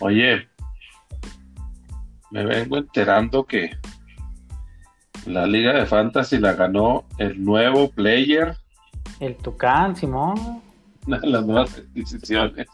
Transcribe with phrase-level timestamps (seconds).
[0.00, 0.48] Oye,
[2.30, 3.70] me vengo enterando que
[5.26, 8.56] la liga de fantasy la ganó el nuevo player,
[9.20, 10.62] El Tucán, Simón.
[11.06, 12.66] una de las nuevas adquisiciones,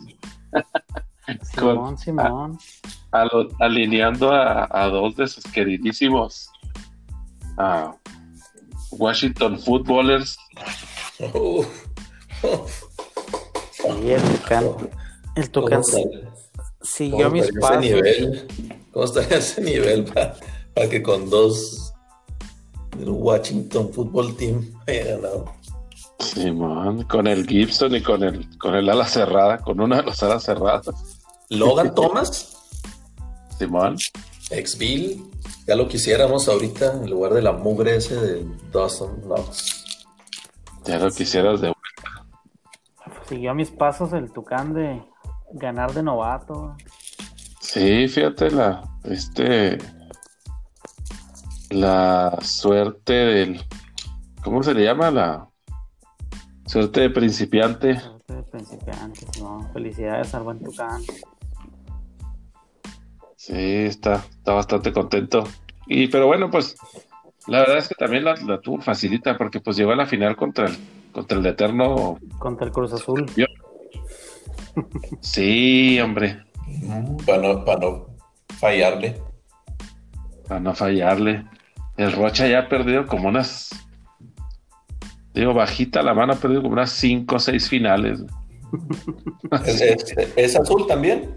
[1.42, 2.58] Simón, Simón.
[3.12, 6.50] a lo- alineando a, a dos de sus queridísimos
[8.90, 10.36] Washington Footballers.
[11.32, 11.86] Uf.
[13.72, 14.64] Sí, el Tucán.
[15.36, 16.34] El Tucán ¿Cómo está-
[16.82, 17.76] siguió cómo mis pasos.
[17.76, 18.46] ese nivel?
[18.92, 20.36] ¿Cómo estaría ese nivel para
[20.90, 21.92] que con dos
[22.96, 25.52] del Washington Football Team haya ganado?
[26.20, 30.22] Simón, con el Gibson y con el, con el ala cerrada, con una de las
[30.22, 30.86] alas cerradas.
[31.50, 32.56] Logan Thomas,
[33.58, 33.96] Simón,
[34.50, 35.24] ex Bill,
[35.66, 39.84] ya lo quisiéramos ahorita en lugar de la mugre ese de Dawson Knox.
[40.84, 41.73] ya lo quisieras de
[43.28, 45.02] Siguió mis pasos el Tucán de
[45.52, 46.76] ganar de novato.
[47.60, 49.78] Sí, fíjate la, este,
[51.70, 53.62] la suerte del,
[54.42, 55.10] ¿cómo se le llama?
[55.10, 55.48] La
[56.66, 57.98] suerte de principiante.
[57.98, 59.72] Suerte de principiante, Simón.
[59.72, 61.02] Felicidades al buen Tucán.
[63.36, 65.44] Sí, está, está bastante contento.
[65.86, 66.76] Y, pero bueno, pues,
[67.46, 70.36] la verdad es que también la, la tuvo facilita porque pues llegó a la final
[70.36, 70.76] contra el,
[71.14, 72.18] contra el eterno.
[72.38, 73.24] Contra el Cruz Azul.
[75.20, 76.42] Sí, hombre,
[77.26, 78.06] Para no, para no
[78.58, 79.22] fallarle.
[80.48, 81.44] para no fallarle.
[81.96, 83.70] El Rocha ya ha perdido como unas,
[85.32, 88.24] digo, bajita la mano, ha perdido como unas cinco o seis finales.
[89.64, 91.36] ¿Es, es- es azul también?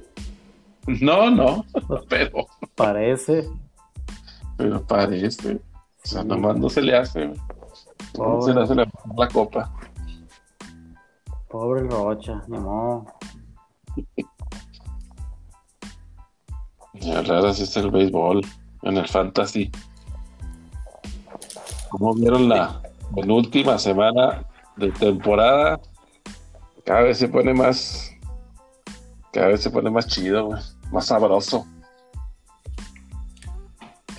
[1.02, 1.64] No, no,
[2.09, 3.48] pero, Parece.
[4.58, 5.55] pero parece.
[6.03, 7.30] O sea, nomás no se le hace.
[8.18, 9.72] No se le hace la, la copa.
[11.50, 13.05] Pobre Rocha, ni modo.
[17.48, 18.45] Así es el béisbol
[18.83, 19.72] en el fantasy.
[21.89, 22.82] ¿Cómo vieron la
[23.16, 24.45] penúltima semana
[24.76, 25.80] de temporada?
[26.86, 28.11] Cada vez se pone más.
[29.32, 30.50] Cada vez se pone más chido.
[30.92, 31.66] Más sabroso.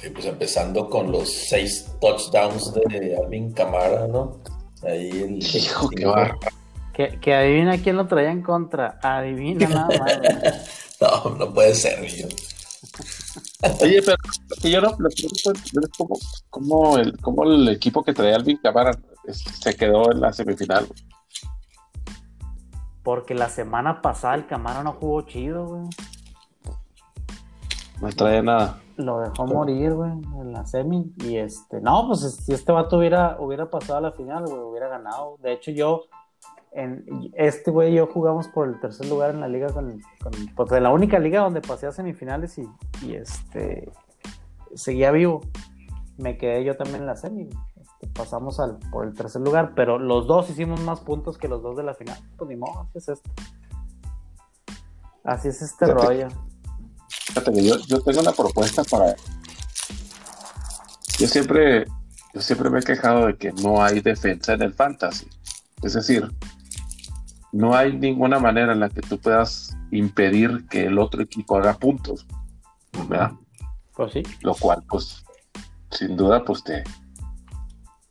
[0.02, 4.38] Eh, Pues empezando con los seis touchdowns de Alvin Camara, ¿no?
[4.82, 6.38] Ahí el Hijo, qué barro.
[6.92, 8.98] Que, que adivina quién lo traía en contra.
[9.02, 10.18] Adivina nada más.
[11.00, 12.26] No, no puede ser, yo.
[13.80, 14.16] Oye, pero
[14.64, 16.18] yo no lo es cómo,
[16.50, 18.90] cómo el, cómo el equipo que traía Alvin Camara
[19.28, 20.88] es- se quedó en la semifinal.
[23.04, 25.88] Porque la semana pasada el Camaro no jugó chido, güey.
[28.00, 28.80] No trae nada.
[28.96, 31.12] Lo dejó morir, güey, en la semi.
[31.18, 34.88] Y este, no, pues si este vato hubiera, hubiera pasado a la final, güey, hubiera
[34.88, 35.36] ganado.
[35.40, 36.04] De hecho, yo,
[36.72, 37.04] en
[37.34, 40.68] este güey y yo jugamos por el tercer lugar en la liga con, con pues
[40.70, 42.68] de la única liga donde pasé a semifinales y,
[43.02, 43.90] y este
[44.74, 45.40] seguía vivo.
[46.18, 47.44] Me quedé yo también en la semi.
[47.44, 47.56] güey.
[47.76, 51.62] Este, pasamos al, por el tercer lugar, pero los dos hicimos más puntos que los
[51.62, 52.18] dos de la final.
[52.36, 53.30] Pues ni modo, así es esto.
[55.24, 56.28] Así es este rollo.
[57.28, 59.14] Fíjate que yo, yo tengo una propuesta para.
[61.18, 61.86] Yo siempre,
[62.34, 65.26] yo siempre me he quejado de que no hay defensa en el fantasy.
[65.82, 66.30] Es decir,
[67.52, 71.74] no hay ninguna manera en la que tú puedas impedir que el otro equipo haga
[71.74, 72.26] puntos.
[73.06, 73.32] ¿verdad?
[73.94, 74.22] Pues sí.
[74.42, 75.24] Lo cual, pues,
[75.90, 76.84] sin duda, pues te.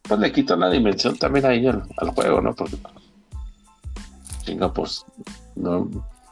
[0.04, 2.54] Pues le quita una dimensión también ahí al, al juego, ¿no?
[2.56, 2.78] Porque.
[4.44, 5.06] Chinga, pues.
[5.56, 5.90] No,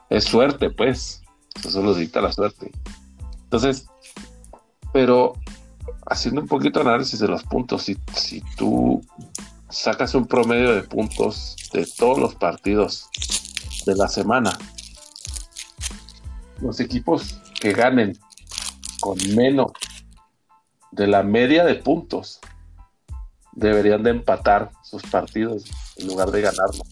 [0.10, 1.22] es suerte, pues.
[1.60, 2.72] Eso solo dicta la suerte.
[3.44, 3.88] Entonces,
[4.94, 5.34] pero
[6.08, 9.02] haciendo un poquito de análisis de los puntos, si, si tú
[9.70, 13.10] sacas un promedio de puntos de todos los partidos
[13.86, 14.58] de la semana,
[16.62, 18.18] los equipos que ganen
[19.00, 19.72] con menos
[20.92, 22.40] de la media de puntos
[23.52, 25.66] deberían de empatar sus partidos
[25.98, 26.84] en lugar de ganarlo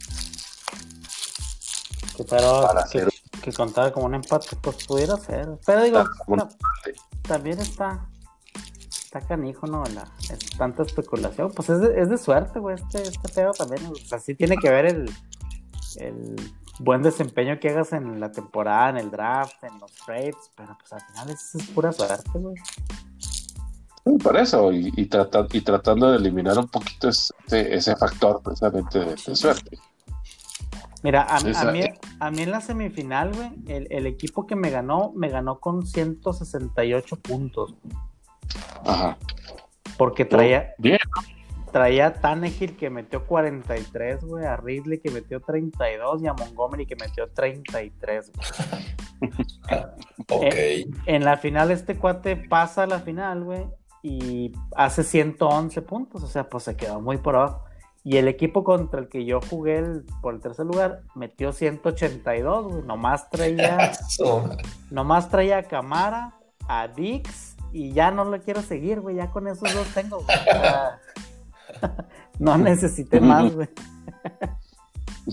[2.29, 3.09] pero para hacer
[3.43, 5.59] que contara como un empate, pues pudiera ser.
[5.65, 6.03] Pero digo,
[7.23, 8.07] también está,
[8.89, 9.83] está canijo, ¿no?
[9.93, 11.51] La, es tanta especulación.
[11.51, 13.85] Pues es de, es de suerte, güey, este, este pedo también.
[13.85, 15.11] O sea, sí tiene que ver el,
[15.97, 16.35] el
[16.79, 20.93] buen desempeño que hagas en la temporada, en el draft, en los trades, pero pues
[20.93, 22.55] al final es, es pura suerte, güey.
[24.05, 28.41] Sí, Por eso, y, y, trata- y tratando de eliminar un poquito ese, ese factor
[28.41, 29.77] precisamente de, de suerte.
[31.03, 31.81] Mira, a, a mí,
[32.19, 35.85] a mí en la semifinal, güey, el, el equipo que me ganó, me ganó con
[35.85, 37.75] 168 puntos.
[38.85, 39.17] Ajá.
[39.97, 40.97] Porque traía, Bien,
[41.73, 46.85] traía a Tannehill que metió 43, güey, a Ridley que metió 32 y a Montgomery
[46.85, 49.31] que metió 33, güey.
[50.29, 50.53] ok.
[50.53, 53.67] En, en la final este cuate pasa a la final, güey,
[54.01, 57.65] y hace 111 puntos, o sea, pues se quedó muy por abajo.
[58.05, 62.65] Y el equipo contra el que yo jugué el- por el tercer lugar metió 182,
[62.67, 62.83] güey.
[62.83, 63.91] Nomás traía,
[64.91, 66.33] nomás traía a Camara,
[66.67, 69.15] a Dix y ya no lo quiero seguir, güey.
[69.15, 70.37] Ya con esos dos tengo, güey.
[72.39, 73.69] No necesité más, güey.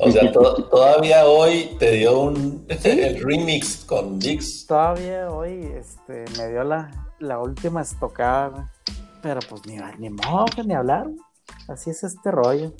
[0.01, 4.67] O sea, to- todavía hoy te dio un el remix con Dix.
[4.67, 8.65] Todavía hoy este, me dio la, la última estocada, güey.
[9.23, 11.19] Pero pues ni, ni modo, ni hablar, güey.
[11.69, 12.73] Así es este rollo.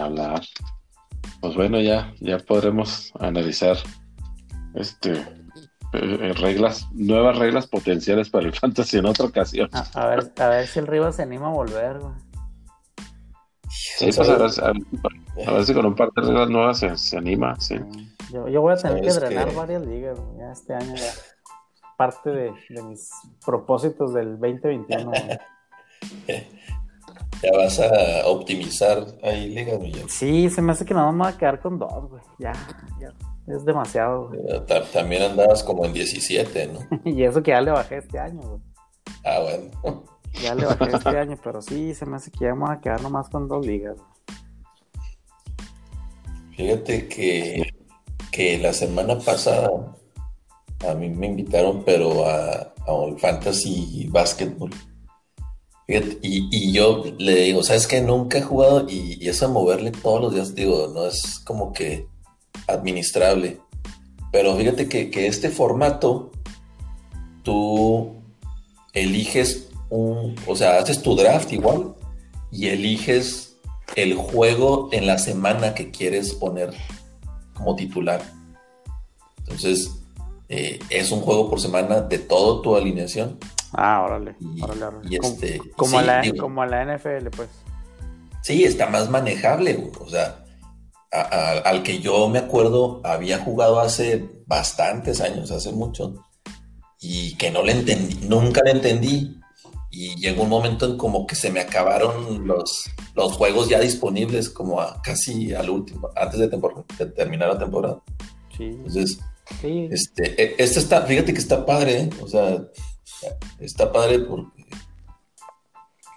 [0.00, 0.42] Hablar.
[1.40, 3.76] Pues bueno, ya, ya podremos analizar
[4.74, 5.22] este eh,
[5.92, 9.68] eh, reglas, nuevas reglas potenciales para el fantasy en otra ocasión.
[9.72, 12.14] A, a ver, a ver si el Rivas se anima a volver, güey.
[13.68, 17.58] Sí, pues a ver, a si con un par de reglas nuevas se, se anima,
[17.60, 17.76] sí.
[18.32, 21.12] Yo, yo voy a tener que drenar que- varias ligas, güey, ya este año ya.
[21.96, 23.10] Parte de, de mis
[23.44, 25.12] propósitos del 2021.
[27.44, 30.10] Ya vas a optimizar ahí ligas, mi Jeff.
[30.10, 32.22] Sí, se me hace que nada más me voy a quedar con dos, güey.
[32.38, 32.52] Ya,
[33.00, 33.12] ya.
[33.52, 34.40] Es demasiado, güey.
[34.66, 36.80] Ta- También andabas como en 17, ¿no?
[37.04, 38.60] Y eso que ya le bajé este año, güey.
[39.24, 40.04] Ah, bueno.
[40.42, 42.80] Ya le bajé este año, pero sí, se me hace que ya me voy a
[42.80, 43.96] quedar nomás con dos ligas.
[43.96, 44.08] güey.
[46.56, 47.74] Fíjate que,
[48.30, 49.68] que la semana pasada
[50.88, 54.70] a mí me invitaron, pero a, a un fantasy basketball.
[55.86, 58.00] Y, yo le digo, ¿sabes qué?
[58.00, 62.06] Nunca he jugado y, eso de moverle todos los días, digo, no es como que
[62.66, 63.60] administrable.
[64.32, 66.30] Pero fíjate que, este formato,
[67.42, 68.14] tú
[68.94, 71.94] eliges un, o sea, haces tu draft igual
[72.50, 73.56] y eliges
[73.96, 76.74] el juego en la semana que quieres poner
[77.52, 78.22] como titular.
[79.38, 79.90] Entonces,
[80.48, 83.38] eh, es un juego por semana de todo tu alineación.
[83.76, 85.08] Ah, órale, Y, órale, órale.
[85.10, 87.48] y este, como, sí, a la, digo, como a la NFL, pues.
[88.42, 89.74] sí, está más manejable.
[89.74, 89.92] güey.
[90.00, 90.44] O sea,
[91.12, 96.14] a- a- al que yo me acuerdo, había jugado hace bastantes años, hace mucho,
[97.00, 99.36] y que no le entendí, nunca le entendí.
[99.96, 104.50] Y llegó un momento en como que se me acabaron los, los juegos ya disponibles,
[104.50, 106.48] como a casi al último, antes de,
[107.14, 108.02] terminar la temporada.
[108.56, 109.20] Sí, Entonces,
[109.60, 109.88] sí.
[109.92, 112.10] Este, e- este está, fíjate que está padre, ¿eh?
[112.20, 112.58] o sea,
[113.60, 114.64] está padre porque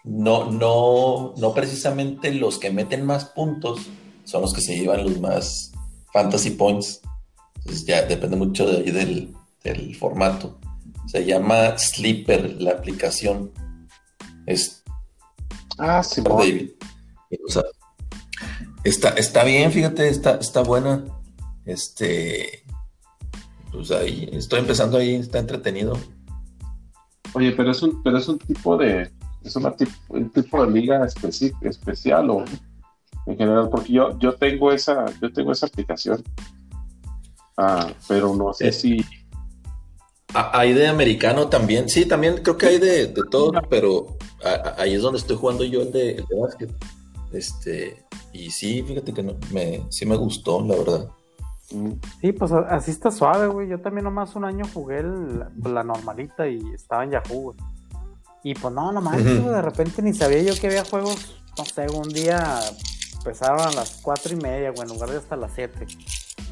[0.03, 3.81] no, no, no precisamente los que meten más puntos
[4.23, 5.71] son los que se llevan los más
[6.13, 7.01] fantasy points.
[7.57, 10.59] Entonces ya depende mucho de ahí del, del formato.
[11.07, 13.51] Se llama Sleeper la aplicación.
[14.45, 14.83] Es
[15.77, 16.71] Ah, sí, David.
[17.47, 17.63] O sea,
[18.83, 21.05] está, está bien, fíjate, está, está buena.
[21.65, 22.63] Este,
[23.71, 25.97] pues ahí, estoy empezando ahí, está entretenido.
[27.37, 29.11] Oye, pero es un, pero es un tipo de,
[29.43, 32.43] es una tip- un tipo de liga especi- especial o
[33.27, 36.23] en general, porque yo, yo tengo esa, yo tengo esa aplicación.
[37.57, 38.99] Ah, pero no sé Sí.
[38.99, 39.05] si
[40.33, 44.81] Hay de americano también, sí, también creo que hay de, de todo, pero a- a-
[44.81, 46.69] ahí es donde estoy jugando yo el de, el de básquet.
[47.31, 51.09] Este, y sí, fíjate que no- me, sí me gustó, la verdad.
[52.21, 53.67] Sí, pues así está suave, güey.
[53.67, 57.57] Yo también nomás un año jugué el- la normalita y estaba en Yahoo, güey.
[58.43, 59.41] Y pues no, no manches, Ujú.
[59.43, 62.59] güey, de repente ni sabía yo que había juegos, no sé, un día
[63.17, 65.85] empezaron a las cuatro y media, güey, en lugar de hasta las siete.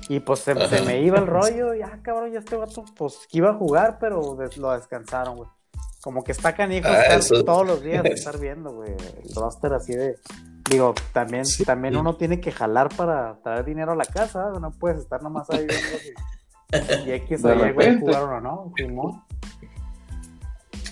[0.09, 3.37] Y pues se, me iba el rollo, y ah, cabrón, ya este vato, pues que
[3.37, 5.49] iba a jugar, pero des- lo descansaron, güey.
[6.03, 9.73] Como que está canijo Ah, estar todos los días de estar viendo, güey, el roster
[9.73, 10.17] así de...
[10.69, 11.63] Digo, también, Sí.
[11.63, 15.49] también uno tiene que jalar para traer dinero a la casa, no puedes estar nomás
[15.51, 15.97] ahí viendo
[17.03, 19.23] si, y X o Y, jugaron o no, Simón.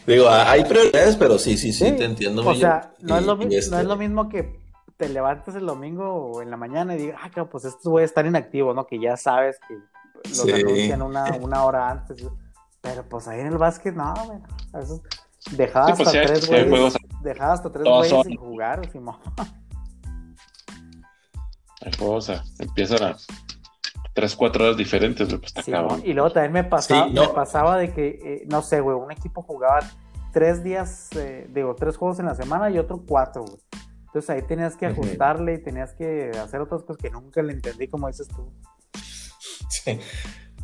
[0.06, 2.46] Digo, hay prioridades, pero sí, sí, sí, Sí, te entiendo.
[2.48, 4.60] O sea, no, Y- es lo, este- no es lo mismo que
[4.98, 8.06] te levantes el domingo en la mañana y digas, ah, cabrón, pues estos voy a
[8.06, 8.86] estar inactivos, ¿no?
[8.86, 9.76] Que ya sabes que
[10.30, 10.52] los Sí.
[10.52, 12.26] anuncian una, una hora antes.
[12.82, 14.40] Pero pues ahí en el básquet, no, güey.
[14.74, 15.02] A veces
[15.52, 16.96] dejaba Sí, hasta pues, sí hay- tres güeyes.
[17.40, 19.16] hasta tres güeyes sin jugar, Simón.
[22.00, 23.18] O sea, empiezan a
[24.14, 26.02] tres, cuatro horas diferentes, güey, pues está cabrón.
[26.06, 27.22] Y luego también me pasaba, Sí, no.
[27.22, 29.80] me pasaba de que, eh, no sé, güey, un equipo jugaba
[30.32, 33.58] tres días, eh, digo, tres juegos en la semana y otro cuatro, güey.
[34.06, 37.88] Entonces ahí tenías que ajustarle y tenías que hacer otras cosas que nunca le entendí,
[37.88, 38.52] como dices tú.
[39.70, 40.00] Sí.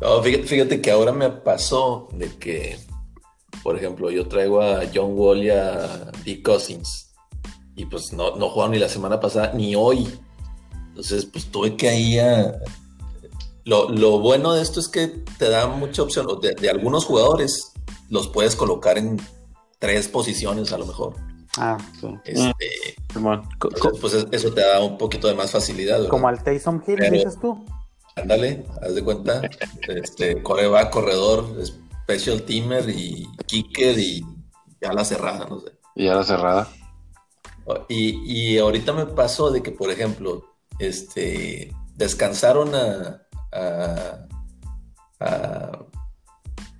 [0.00, 2.78] No, fíjate, fíjate que ahora me pasó de que,
[3.62, 7.12] por ejemplo, yo traigo a John Wall y a Dick Cousins.
[7.74, 10.06] y pues no, no jugaron ni la semana pasada ni hoy.
[10.90, 12.58] Entonces, pues tuve que ahí a...
[13.64, 17.72] Lo, bueno de esto es que te da mucha opción, de, de algunos jugadores
[18.08, 19.20] los puedes colocar en
[19.78, 21.14] tres posiciones a lo mejor.
[21.58, 22.08] Ah, sí.
[22.24, 26.06] Este, mm, pues eso te da un poquito de más facilidad.
[26.08, 27.64] Como al Taysom Hill, dices tú.
[28.16, 29.42] Ándale, haz de cuenta.
[29.88, 34.24] Este, coreba, corredor, special teamer y kicker y
[34.80, 35.72] ya la cerrada, no sé.
[35.96, 36.68] Y ya la cerrada.
[37.88, 40.44] Y, y ahorita me pasó de que, por ejemplo,
[40.80, 43.26] este, descansaron a,
[45.20, 45.86] a,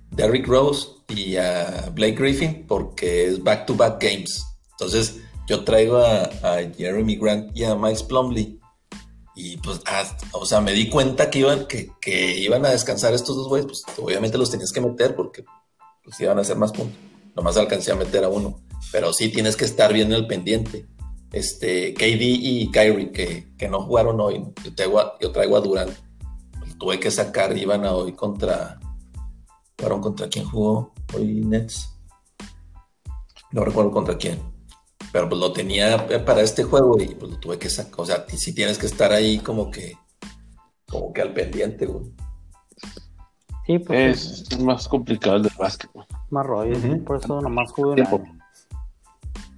[0.09, 4.43] Derrick Rose y a Blake Griffin porque es back-to-back games.
[4.71, 5.17] Entonces,
[5.47, 6.29] yo traigo a,
[6.77, 8.59] Jeremy Grant y a Miles Plumley.
[9.35, 9.79] Y pues,
[10.33, 13.67] o sea, me di cuenta que iban, que, iban a descansar estos dos güeyes.
[13.67, 15.45] Pues obviamente los tenías que meter porque
[16.03, 16.97] pues, iban a hacer más puntos.
[17.35, 18.59] Nomás alcancé a meter a uno.
[18.91, 20.87] Pero sí tienes que estar bien en el pendiente.
[21.31, 24.43] Este, KD y Kyrie, que, no jugaron hoy.
[24.63, 25.91] Yo traigo a, yo traigo a Durant.
[26.77, 28.79] tuve que sacar, iban a hoy contra.
[29.77, 31.89] ¿Jugaron contra quién jugó hoy Nets?
[33.51, 34.51] No recuerdo contra quién
[35.11, 37.93] pero pues lo tenía para este juego y pues lo tuve que sacar.
[37.97, 39.97] O sea, si tienes que estar ahí como que,
[40.87, 42.05] como que al pendiente, güey.
[43.67, 44.47] Sí, pues.
[44.49, 46.05] Es, más complicado el del básquetbol.
[46.29, 48.23] Más rollo, por eso nomás jugué tiempo.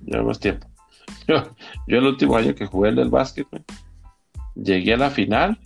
[0.01, 0.67] Ya más tiempo.
[1.27, 1.43] Yo,
[1.87, 3.63] yo el último año que jugué el del básquetbol,
[4.55, 5.57] llegué a la final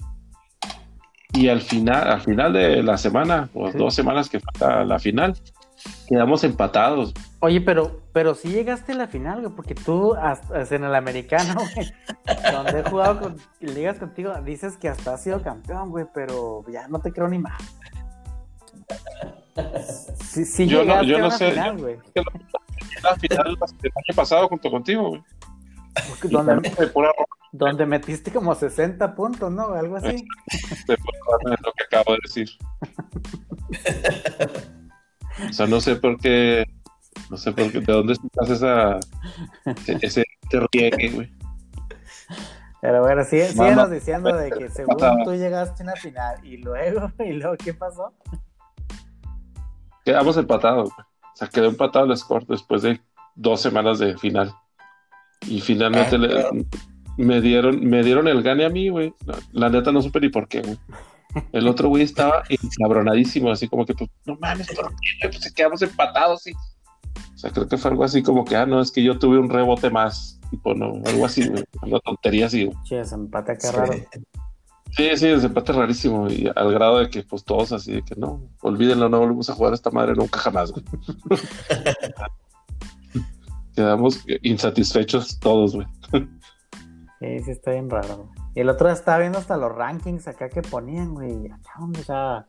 [1.34, 5.36] y al final, al final de la semana, o dos semanas que falta la final,
[6.08, 7.14] quedamos empatados.
[7.40, 11.56] Oye, pero, pero sí llegaste a la final, güey, porque tú hasta, en el americano,
[11.76, 11.92] güey,
[12.52, 16.88] donde he jugado con ligas contigo, dices que hasta has sido campeón, güey, pero ya
[16.88, 17.62] no te creo ni más.
[20.24, 21.98] Sí, sí yo no, yo no sé, final, güey.
[23.04, 25.24] La final el año pasado junto contigo, güey.
[26.30, 26.72] Donde,
[27.52, 29.74] donde, metiste como 60 puntos, ¿no?
[29.74, 30.26] Algo así.
[30.88, 32.50] lo que acabo de decir.
[35.50, 36.66] O sea, no sé por qué,
[37.30, 39.00] no sé por qué, de dónde estás esa,
[40.02, 40.24] ese,
[40.72, 41.32] riegue, güey.
[42.82, 47.12] Pero bueno, sigue, síguenos diciendo de que según tú llegaste a una final y luego,
[47.20, 48.14] y luego, ¿qué pasó?
[50.06, 51.08] Quedamos empatados, güey.
[51.34, 53.00] O sea, quedó empatado el score después de
[53.36, 54.54] dos semanas de final.
[55.46, 56.50] Y finalmente ah,
[57.18, 59.14] me dieron, me dieron el gane a mí, güey.
[59.52, 60.78] La, neta no supe ni por qué, güey.
[61.52, 65.30] El otro güey estaba encabronadísimo, así como que, pues, no mames, ¿por qué?
[65.30, 66.54] Pues quedamos empatados, sí.
[66.54, 69.38] O sea, creo que fue algo así como que, ah, no, es que yo tuve
[69.38, 72.78] un rebote más, tipo, no, algo así, güey, una tontería así, güey.
[72.86, 73.94] Sí, ese empate acá raro.
[74.96, 78.16] Sí, sí, ese empate rarísimo, y al grado de que, pues, todos así, de que
[78.16, 80.86] no, olvídenlo, no volvemos a jugar a esta madre nunca jamás, güey.
[83.78, 85.88] Quedamos insatisfechos todos, güey.
[87.20, 88.30] Sí, sí, está bien raro, güey.
[88.56, 91.52] Y el otro día estaba viendo hasta los rankings acá que ponían, güey.
[91.52, 92.48] Acá, o sea,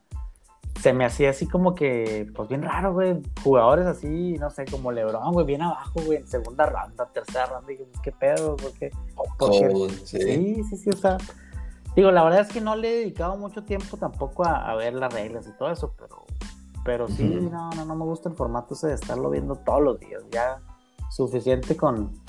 [0.81, 3.21] se me hacía así como que, pues bien raro, güey.
[3.45, 7.75] Jugadores así, no sé, como Lebron, güey, bien abajo, güey, en segunda ronda, tercera ronda.
[7.75, 8.57] Y ¿qué pedo?
[8.57, 8.91] ¿Por qué?
[10.05, 10.19] sí.
[10.19, 11.19] sí, sí, sí, o sea.
[11.95, 15.13] Digo, la verdad es que no le he dedicado mucho tiempo tampoco a, ver las
[15.13, 16.25] reglas y todo eso, pero,
[16.87, 20.01] pero sí, no, no, no me gusta el formato ese de estarlo viendo todos los
[20.01, 20.23] días.
[20.31, 20.63] Ya
[21.11, 22.21] suficiente con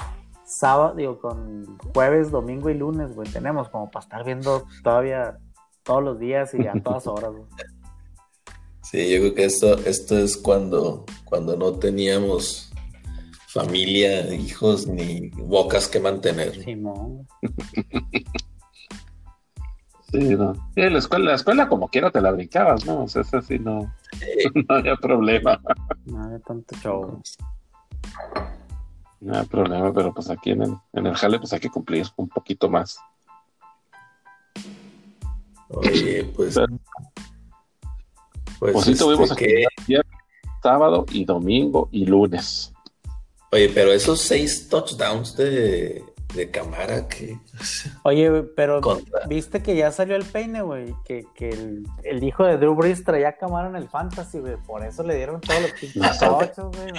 [0.46, 5.38] sábado, digo, con jueves, domingo y lunes, güey, tenemos como para estar viendo todavía
[5.84, 7.46] todos los días y a todas horas, güey.
[8.82, 12.72] Sí, yo creo que esto, esto es cuando, cuando no teníamos
[13.48, 16.64] familia, hijos, ni bocas que mantener.
[16.64, 17.26] Sí, no.
[20.12, 20.54] Sí, no.
[20.76, 23.04] la escuela, la escuela como quiera te la brincabas, ¿no?
[23.04, 23.94] O sea, eso sí no,
[24.56, 25.62] no había problema.
[26.06, 27.22] No había tanto show.
[29.22, 32.08] No hay problema, pero pues aquí en el, en el jale pues hay que cumplir
[32.16, 32.98] un poquito más.
[35.70, 36.56] Oye, pues...
[38.60, 39.96] Pues, pues sí tuvimos este, aquí
[40.62, 42.74] sábado y domingo y lunes.
[43.52, 47.40] Oye, pero esos seis touchdowns de, de cámara que.
[48.04, 48.82] Oye, pero
[49.28, 50.94] viste que ya salió el peine, güey.
[51.06, 51.50] Que, que
[52.04, 54.58] el, hijo de Drew Brees traía cámara en el fantasy, güey.
[54.58, 56.94] Por eso le dieron todos los pinches ocho, güey.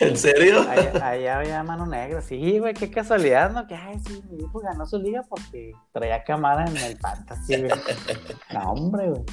[0.00, 0.64] ¿En serio?
[1.02, 2.22] Allá, había mano negra.
[2.22, 3.66] Sí, güey, qué casualidad, ¿no?
[3.66, 7.70] Que, ay, sí, mi hijo ganó su liga porque traía cámara en el fantasy, güey.
[8.52, 9.24] No, hombre, güey.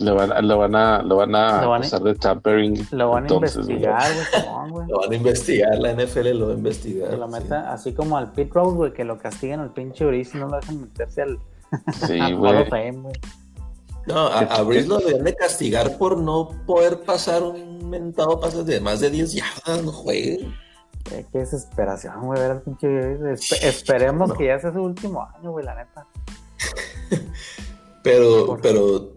[0.00, 2.86] Lo van, lo van a, lo van a acusar de tampering.
[2.90, 4.02] Lo van a investigar,
[4.70, 4.88] güey.
[4.88, 7.12] Lo van a investigar, la NFL lo va a investigar.
[7.18, 10.40] lo meta, así como al Pit Rose, güey, que lo castiguen al pinche Brice y
[10.40, 11.38] no lo dejan meterse al.
[12.06, 12.66] Sí, güey.
[14.06, 18.64] No, a, a Brice lo deben de castigar por no poder pasar un mentado pase
[18.64, 20.48] de más de 10 yardas, no juegue.
[21.04, 25.50] Qué, qué desesperación, güey, ver al pinche Espe- esperemos que ya sea su último año,
[25.50, 26.06] güey, la neta.
[28.02, 29.12] Pero, pero,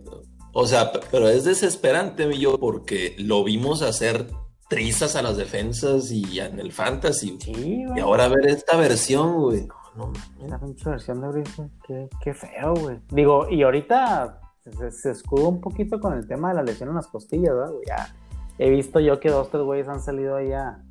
[0.53, 4.27] o sea, pero es desesperante, yo, porque lo vimos hacer
[4.69, 7.38] trizas a las defensas y en el fantasy.
[7.41, 7.98] Sí, güey.
[7.98, 9.67] Y ahora ver esta versión, güey.
[9.95, 10.48] No, no.
[10.48, 13.00] La pinche versión de Brice, qué, qué feo, güey.
[13.10, 16.95] Digo, y ahorita se, se escuda un poquito con el tema de la lesión en
[16.95, 17.86] las costillas, ¿verdad, güey?
[17.88, 18.15] Ya
[18.57, 20.83] he visto yo que dos, tres güeyes han salido ahí a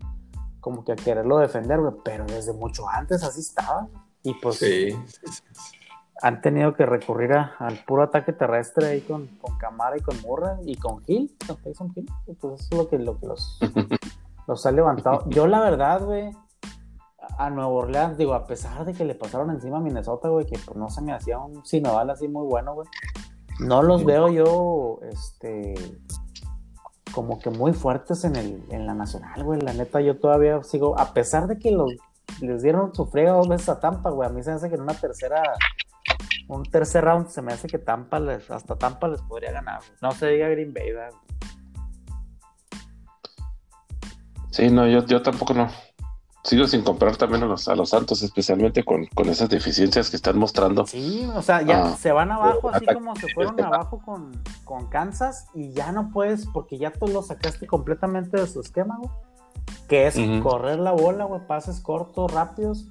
[0.60, 3.88] como que a quererlo defender, güey, pero desde mucho antes así estaba.
[4.22, 5.76] Y pues Sí, sí, sí, sí.
[6.22, 10.20] Han tenido que recurrir a- al puro ataque terrestre ahí con, con Camara y con
[10.22, 12.06] Murray y con Hill, con Tyson Hill.
[12.40, 13.58] Pues eso es lo que, lo que los,
[14.46, 15.24] los ha levantado.
[15.28, 16.30] Yo, la verdad, güey,
[17.38, 20.58] a Nueva Orleans, digo, a pesar de que le pasaron encima a Minnesota, güey, que
[20.64, 22.88] pues no se me hacía un Sinoval así muy bueno, güey.
[23.60, 25.74] No los veo yo, este,
[27.14, 29.60] como que muy fuertes en, el, en la nacional, güey.
[29.60, 31.92] La neta, yo todavía sigo, a pesar de que los,
[32.42, 34.74] les dieron su friega dos veces a Tampa, güey, a mí se me hace que
[34.76, 35.42] en una tercera,
[36.48, 39.98] un tercer round se me hace que Tampa les, hasta Tampa les podría ganar, güey.
[40.02, 41.12] No se diga Green Bay, ¿verdad?
[44.50, 45.68] Sí, no, yo, yo tampoco no.
[46.44, 50.16] Sigo sin comprar también a los, a los Santos, especialmente con, con esas deficiencias que
[50.16, 50.84] están mostrando.
[50.86, 51.96] Sí, o sea, ya Ah.
[51.96, 54.32] se van abajo así como se fueron abajo con,
[54.64, 58.96] con Kansas y ya no puedes, porque ya tú lo sacaste completamente de su esquema,
[58.98, 59.10] güey.
[59.92, 62.86] Que es correr la bola, güey, pases cortos, rápidos.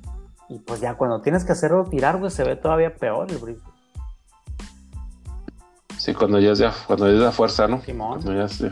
[0.49, 3.73] Y pues ya cuando tienes que hacerlo tirar, güey, se ve todavía peor el Brisbane.
[5.97, 7.81] Sí, cuando ya es de, cuando ya es de fuerza, ¿no?
[7.81, 8.21] Simón.
[8.21, 8.71] Cuando ya es de-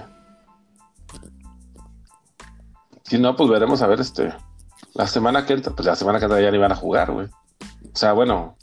[3.01, 4.31] Sí, no, pues veremos a ver este.
[4.93, 7.25] La semana que entra, pues la semana que entra ya ni van a jugar, güey.
[7.91, 8.57] O sea, bueno,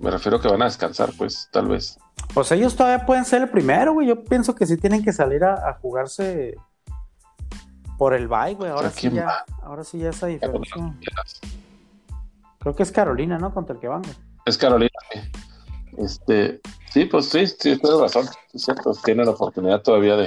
[0.00, 1.96] me refiero que van a descansar, pues, tal vez.
[2.34, 4.08] Pues ellos todavía pueden ser el primero, güey.
[4.08, 6.56] Yo pienso que sí tienen que salir a, a jugarse
[7.98, 8.70] por el bye, güey.
[8.70, 9.44] Ahora ¿A sí ya, va?
[9.62, 10.94] ahora sí ya esa diferencia.
[12.58, 13.52] Creo que es Carolina, ¿no?
[13.54, 14.14] Contra el que van, güey.
[14.44, 14.90] Es Carolina.
[15.12, 15.20] sí.
[15.98, 16.60] Este,
[16.92, 18.26] sí, pues sí, sí, tienes razón.
[18.52, 20.24] Es cierto, tiene la oportunidad todavía de,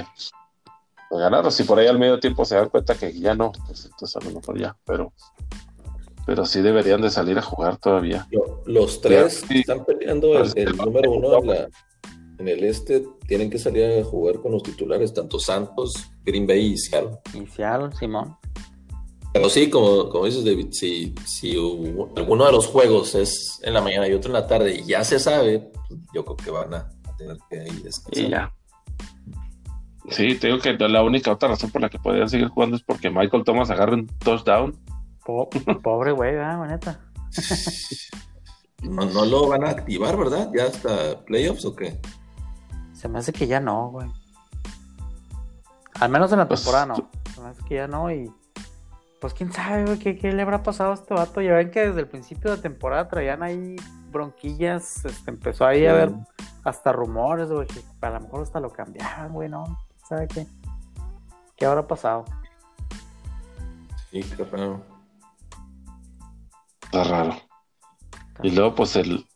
[1.10, 1.46] de ganar.
[1.46, 4.16] O si por ahí al medio tiempo se dan cuenta que ya no, pues entonces
[4.16, 5.12] a lo mejor ya, pero,
[6.26, 8.26] pero sí deberían de salir a jugar todavía.
[8.30, 9.60] Lo- Los tres Sí.
[9.60, 11.68] están peleando el, el número uno en, la-
[12.40, 13.04] en el este.
[13.28, 17.18] Tienen que salir a jugar con los titulares, tanto Santos, Green Bay y Seattle.
[17.34, 18.36] Y Seattle, Simón.
[19.32, 23.74] Pero sí, como, como dices, David, si, si hubo- alguno de los juegos es en
[23.74, 26.50] la mañana y otro en la tarde y ya se sabe, pues, yo creo que
[26.50, 28.24] van a tener que ir descansar.
[28.24, 28.52] Y ya.
[30.08, 32.82] Sí, te digo que la única otra razón por la que podrían seguir jugando es
[32.82, 34.76] porque Michael Thomas agarra un touchdown.
[35.24, 35.48] Po-
[35.84, 37.00] pobre güey, ¿verdad, güey, neta?
[38.82, 40.50] No, no lo van a activar, ¿verdad?
[40.56, 42.00] ¿Ya hasta playoffs o qué?
[43.00, 44.10] Se me hace que ya no, güey.
[45.94, 46.96] Al menos en la Pues, temporada no.
[47.34, 48.30] Se me hace que ya no y...
[49.22, 51.40] Pues quién sabe, güey, ¿qué, qué le habrá pasado a este vato.
[51.40, 53.76] Ya ven que desde el principio de temporada traían ahí
[54.10, 55.02] bronquillas.
[55.06, 56.12] este, empezó ahí a haber
[56.62, 59.78] hasta rumores, güey, que a lo mejor hasta lo cambiaban, güey, ¿no?
[60.06, 60.46] ¿Sabe qué?
[61.56, 62.26] ¿Qué habrá pasado?
[64.10, 64.82] Sí, qué raro.
[66.82, 67.34] Está raro.
[68.42, 69.26] Y luego, pues el,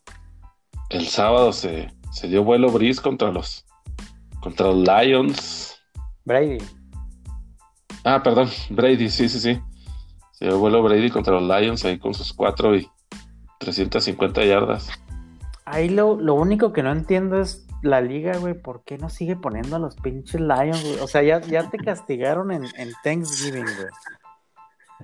[0.91, 3.67] el sábado se, se dio vuelo Breeze contra los
[4.41, 5.77] contra los Lions.
[6.25, 6.59] Brady.
[8.05, 9.61] Ah, perdón, Brady, sí, sí, sí.
[10.33, 12.89] Se dio vuelo Brady contra los Lions ahí con sus 4 y
[13.59, 14.91] 350 yardas.
[15.65, 19.35] Ahí lo, lo único que no entiendo es la liga, güey, ¿por qué no sigue
[19.35, 20.99] poniendo a los pinches Lions, güey?
[21.01, 23.89] O sea, ya, ya te castigaron en, en Thanksgiving, güey.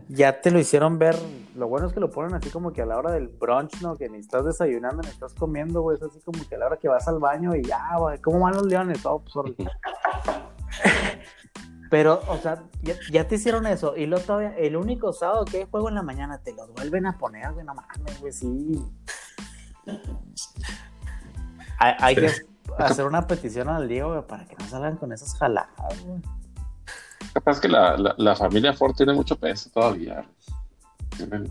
[0.08, 1.16] Ya te lo hicieron ver.
[1.54, 3.96] Lo bueno es que lo ponen así como que a la hora del brunch, ¿no?
[3.96, 5.96] Que ni estás desayunando ni estás comiendo, güey.
[5.96, 8.18] Es así como que a la hora que vas al baño y ya, güey.
[8.18, 9.04] ¿Cómo van los leones?
[9.04, 9.54] Oh, pues.
[11.90, 13.96] Pero, o sea, ya, ya te hicieron eso.
[13.96, 17.06] Y luego todavía, el único sábado que hay juego en la mañana, te lo vuelven
[17.06, 17.66] a poner, güey.
[17.66, 18.80] No mames, güey, sí.
[21.78, 22.30] Hay, hay que
[22.78, 26.20] hacer una petición al Diego, güey, para que no salgan con esas jaladas, güey.
[27.32, 30.24] Capaz que la, la, la familia Ford tiene mucho peso todavía.
[31.16, 31.50] Tienen,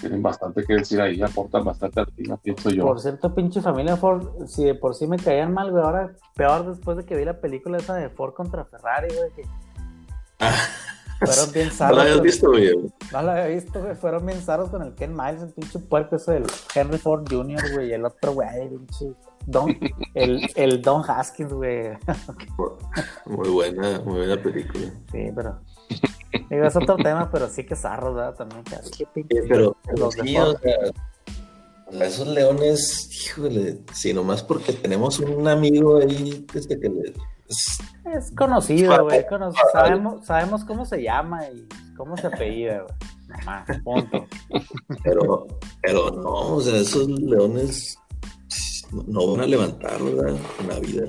[0.00, 2.84] tienen bastante que decir ahí, aportan bastante al team, pienso yo.
[2.84, 6.66] Por cierto, pinche familia Ford, si de por sí me caían mal, güey, ahora peor
[6.66, 9.42] después de que vi la película esa de Ford contra Ferrari, güey, que
[11.24, 11.96] fueron bien ¿No saros.
[11.96, 12.74] lo habías visto, güey?
[13.12, 16.16] No lo había visto, güey, fueron bien saros con el Ken Miles, el pinche puerco
[16.16, 19.14] ese del Henry Ford Jr., güey, y el otro, güey, pinche
[19.46, 19.76] Don,
[20.14, 21.90] el, el Don Haskins, güey.
[23.26, 24.84] Muy buena, muy buena película.
[25.12, 25.60] Sí, pero...
[26.50, 28.34] Digo, es otro tema, pero sí que zarro, ¿verdad?
[28.34, 29.42] También, que así que pinche...
[29.48, 30.92] Pero, los sí, o sea,
[32.06, 37.12] esos leones, híjole, si nomás porque tenemos un amigo ahí este que le,
[37.48, 39.24] es, conocido, güey.
[39.72, 42.94] sabemos, sabemos cómo se llama y cómo se apellida, güey.
[43.28, 44.26] Nomás, punto.
[45.02, 45.46] Pero,
[45.82, 47.98] pero no, o sea, esos leones
[49.06, 50.36] no van a levantar, ¿verdad?
[50.60, 51.06] En la vida.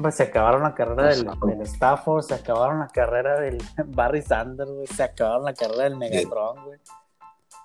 [0.00, 4.70] Pues se acabaron la carrera del, del, Stafford, se acabaron la carrera del Barry Sanders,
[4.70, 6.78] güey, se acabaron la carrera del Megatron, güey.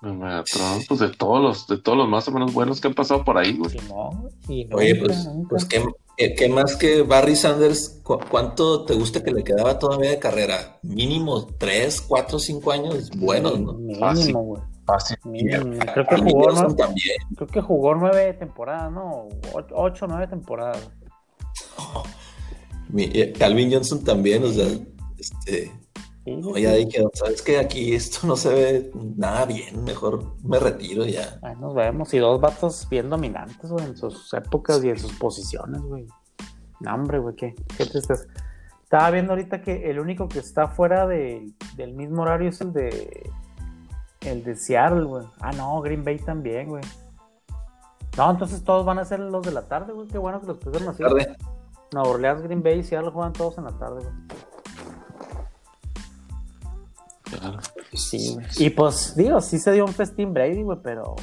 [0.02, 3.24] Megatron, pues de todos los, de todos los más o menos buenos que han pasado
[3.24, 3.76] por ahí, güey.
[4.72, 8.02] Oye, pues, pues ¿qué, más que Barry Sanders?
[8.02, 10.78] ¿Cuánto te gusta que le quedaba todavía de carrera?
[10.82, 13.74] Mínimo tres, cuatro, cinco años buenos, ¿no?
[13.74, 14.73] Mínimo, güey.
[14.86, 15.16] Fácil.
[15.22, 16.74] Creo que jugó, ¿no?
[16.74, 17.16] también.
[17.36, 19.28] Creo que jugó nueve temporadas, ¿no?
[19.72, 20.90] Ocho, nueve temporadas.
[22.96, 24.66] Eh, Calvin Johnson también, o sea,
[25.18, 25.72] este,
[26.56, 31.38] ya dije, sabes que aquí esto no se ve nada bien, mejor me retiro ya.
[31.42, 35.12] Ahí nos vemos, y dos vatos bien dominantes, güey, en sus épocas y en sus
[35.14, 36.06] posiciones, güey.
[36.80, 38.26] No, hombre, güey, qué, qué tristeza.
[38.82, 42.72] Estaba viendo ahorita que el único que está fuera de, del mismo horario es el
[42.72, 43.30] de
[44.24, 45.24] el de Seattle, güey.
[45.40, 46.82] Ah, no, Green Bay también, güey.
[48.16, 50.08] No, entonces todos van a ser los de la tarde, güey.
[50.08, 51.02] Qué bueno que los pusieron así.
[51.02, 51.36] Tarde.
[51.92, 54.14] Nueva Orleans, Green Bay, ya lo juegan todos en la tarde, güey.
[57.92, 61.14] Sí, Y pues, digo, sí se dio un festín Brady, güey, pero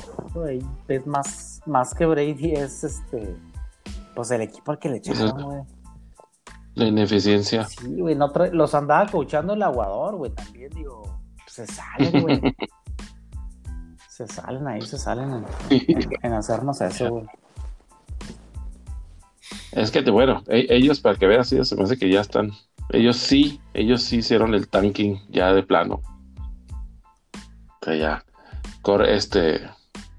[0.87, 3.35] es más, más que Brady, es este,
[4.15, 5.61] pues el equipo al que le echaron, güey.
[6.75, 7.65] La ineficiencia.
[7.65, 11.03] Sí, güey, no los andaba coachando el aguador, güey, también, digo,
[11.47, 12.41] se salen, güey.
[14.27, 17.27] se salen ahí, se salen en, en hacernos eso, güey.
[19.71, 22.51] Es que, bueno, e, ellos, para que veas, se me hace que ya están.
[22.89, 26.01] Ellos sí, ellos sí hicieron el tanking ya de plano.
[27.33, 28.25] O sea, ya.
[29.07, 29.61] Este,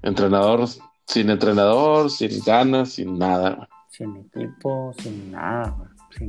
[0.01, 0.67] entrenador,
[1.05, 3.67] sin entrenador, sin ganas, sin nada.
[3.89, 5.75] Sin equipo, sin nada,
[6.17, 6.27] sin...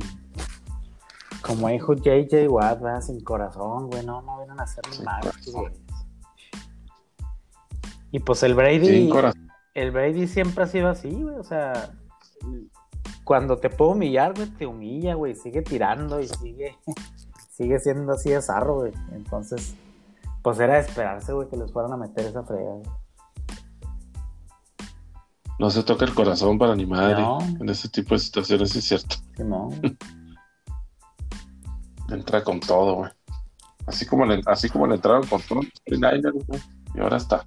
[1.41, 5.21] Como dijo JJ Watt, sin corazón, güey, no, no vienen a hacer ni mal
[8.15, 9.11] Y pues el Brady,
[9.73, 11.91] el Brady siempre ha sido así, güey, o sea,
[13.25, 16.77] cuando te puedo humillar, güey, te humilla, güey, sigue tirando y sigue,
[17.51, 18.93] sigue siendo así de zarro, güey.
[19.11, 19.75] Entonces,
[20.41, 22.71] pues era de esperarse, güey, que les fueran a meter esa frega,
[25.59, 27.21] No se toca el corazón para ni madre
[27.59, 29.17] en ese tipo de situaciones, es cierto.
[29.39, 29.71] no.
[32.09, 33.11] Entra con todo, güey.
[33.87, 37.45] Así como le, así como le entraron con todo y ahora está.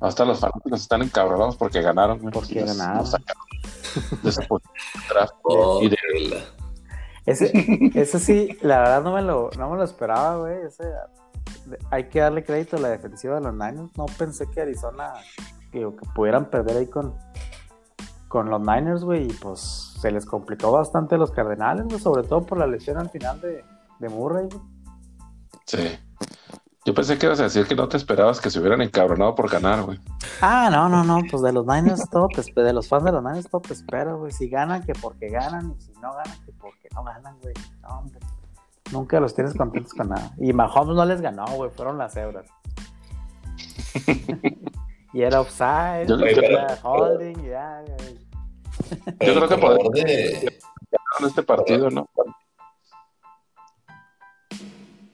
[0.00, 2.32] Hasta los fanáticos están encabronados porque ganaron, güey.
[2.32, 3.04] Porque ganaron.
[7.26, 10.58] ese, ese sí, la verdad no me lo, no me lo esperaba, güey.
[11.90, 13.96] hay que darle crédito a la defensiva de los Niners.
[13.96, 15.14] No pensé que Arizona,
[15.72, 17.14] que, pudieran perder ahí con,
[18.28, 19.28] con los Niners, güey.
[19.28, 23.08] Y pues se les complicó bastante a los Cardenales, sobre todo por la lesión al
[23.08, 23.64] final de,
[24.00, 24.48] de Murray,
[25.66, 25.98] Sí.
[26.94, 29.50] Yo pensé que ibas a decir que no te esperabas que se hubieran encabronado por
[29.50, 29.98] ganar, güey.
[30.40, 33.20] Ah, no, no, no, pues de los Niners todo te de los fans de los
[33.20, 34.30] Niners todo te espero, güey.
[34.30, 37.52] Si ganan, que porque ganan, y si no ganan, que porque no ganan, güey.
[37.82, 38.20] No, hombre.
[38.92, 40.30] Nunca los tienes contentos con nada.
[40.38, 42.46] Y Mahomes no les ganó, güey, fueron las cebras.
[45.12, 48.18] y era offside, yo, era holding, ya, güey.
[49.18, 50.60] Yo creo que podemos de...
[51.26, 52.08] este partido, ¿no?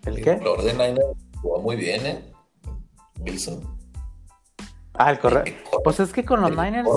[0.04, 0.32] ¿El qué?
[0.32, 2.32] El de Niners Jugó muy bien, ¿eh?
[3.20, 3.78] Wilson.
[4.94, 5.44] Ah, el correo.
[5.82, 6.88] Pues es que con los Niners,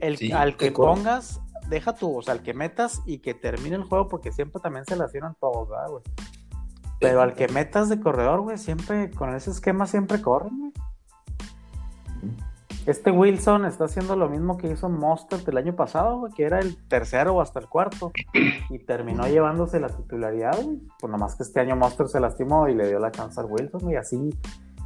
[0.00, 3.84] el, al que, pongas, deja tu, o sea, al que metas y que termine el
[3.84, 6.02] juego, porque siempre también se lesionan todos, ¿verdad, güey?
[6.98, 10.72] Pero al que metas de corredor, güey, siempre, con ese esquema siempre corren, güey.
[12.86, 16.60] Este Wilson está haciendo lo mismo que hizo Monster el año pasado, güey, que era
[16.60, 18.12] el tercero o hasta el cuarto.
[18.70, 20.78] Y terminó llevándose la titularidad, güey.
[21.00, 23.90] Pues nomás que este año Monster se lastimó y le dio la chance al Wilson,
[23.90, 24.30] y así.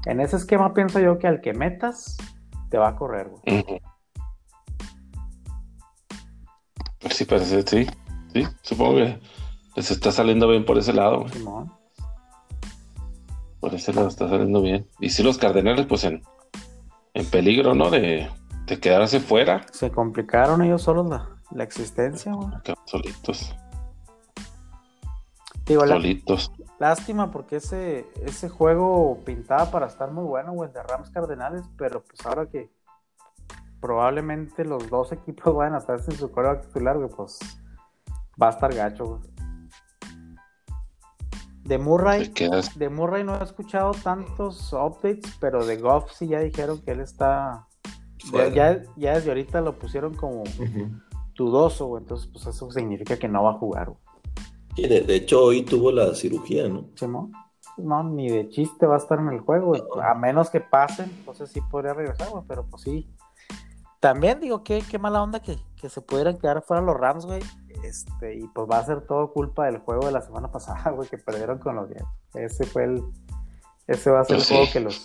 [0.06, 2.16] En ese esquema pienso yo que al que metas,
[2.70, 3.64] te va a correr, güey.
[7.10, 7.86] Sí, parece, sí.
[8.32, 9.20] Sí, supongo que
[9.76, 11.32] les está saliendo bien por ese lado, güey.
[13.60, 14.86] Por ese lado está saliendo bien.
[15.00, 16.22] Y si los Cardenales, pues en
[17.14, 17.90] en peligro, ¿no?
[17.90, 18.28] De,
[18.80, 19.66] quedarse fuera.
[19.72, 21.08] Se complicaron ellos solos
[21.52, 22.48] la, existencia, güey.
[22.84, 23.52] Solitos.
[25.66, 26.52] solitos.
[26.78, 32.02] Lástima porque ese, ese juego pintaba para estar muy bueno, güey, de Rams Cardenales, pero
[32.02, 32.70] pues ahora que
[33.80, 37.38] probablemente los dos equipos vayan a estar sin su coreo titular, güey, pues
[38.40, 39.20] va a estar gacho, güey.
[41.70, 42.32] De Murray,
[42.74, 46.98] de Murray no he escuchado tantos updates, pero de Goff sí ya dijeron que él
[46.98, 47.68] está
[48.52, 50.42] Ya, ya, desde ahorita lo pusieron como
[51.36, 52.02] dudoso, güey.
[52.02, 53.92] Entonces, pues eso significa que no va a jugar.
[54.74, 56.88] Sí, de, hecho, hoy tuvo la cirugía, ¿no?
[57.76, 61.50] no, ni de chiste va a estar en el juego, A menos que pasen, entonces
[61.52, 62.42] sí podría regresar, güey.
[62.48, 63.08] Pero pues sí.
[64.00, 65.56] También digo, qué, qué mala onda que,
[65.88, 67.42] se pudieran quedar fuera los Rams, güey.
[67.82, 71.08] Este, y pues va a ser todo culpa del juego de la semana pasada, güey,
[71.08, 72.04] que perdieron con los Jets.
[72.34, 73.02] Ese fue el.
[73.86, 75.02] Ese va a ser el juego que los,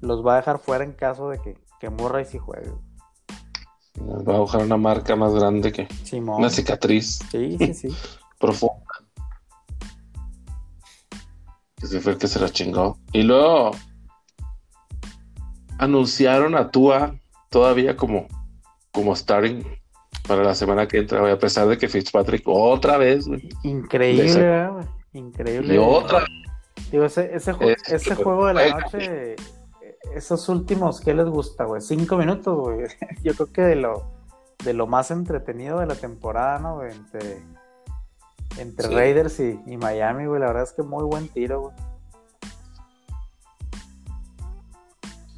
[0.00, 2.70] los va a dejar fuera en caso de que, que Murray sí juegue.
[4.00, 7.20] Nos va a buscar una marca más grande que una cicatriz.
[7.30, 7.88] Sí, sí, sí.
[8.38, 8.82] profunda.
[11.80, 12.98] Ese fue el que se la chingó.
[13.12, 13.70] Y luego
[15.78, 17.14] anunciaron a Tua
[17.50, 18.26] todavía como,
[18.90, 19.62] como starting
[20.26, 23.26] para la semana que entra, a pesar de que Fitzpatrick otra vez,
[23.62, 24.70] Increíble,
[25.12, 25.74] Increíble.
[25.74, 26.24] Y otra.
[26.90, 27.54] Digo, ese, ese,
[27.88, 29.36] ese juego de la noche
[30.12, 31.80] esos últimos, ¿qué les gusta, güey?
[31.80, 32.86] Cinco minutos, güey.
[33.22, 34.04] Yo creo que de lo,
[34.64, 36.82] de lo más entretenido de la temporada, ¿no?
[36.84, 37.42] Entre,
[38.58, 40.40] entre Raiders y, Miami, güey.
[40.40, 41.74] La verdad es que muy buen tiro, güey.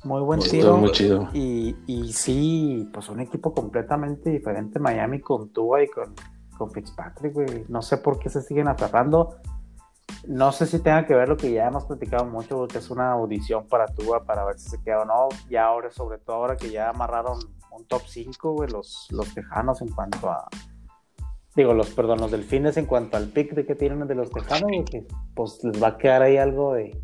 [0.07, 0.77] Muy buen tiro.
[0.77, 1.29] Muy chido.
[1.33, 4.79] Y, y sí, pues un equipo completamente diferente.
[4.79, 6.15] Miami con Tua y con,
[6.57, 7.65] con Fitzpatrick, güey.
[7.69, 9.37] No sé por qué se siguen aferrando
[10.27, 13.13] no sé si tenga que ver lo que ya hemos platicado mucho, porque es una
[13.13, 15.29] audición para Tua para ver si se queda o no.
[15.49, 17.39] Y ahora, sobre todo ahora que ya amarraron
[17.71, 20.49] un top 5, güey, los, los tejanos en cuanto a.
[21.55, 24.71] Digo, los, perdón, los delfines en cuanto al pick de que tienen de los tejanos,
[24.91, 27.01] que pues les va a quedar ahí algo de.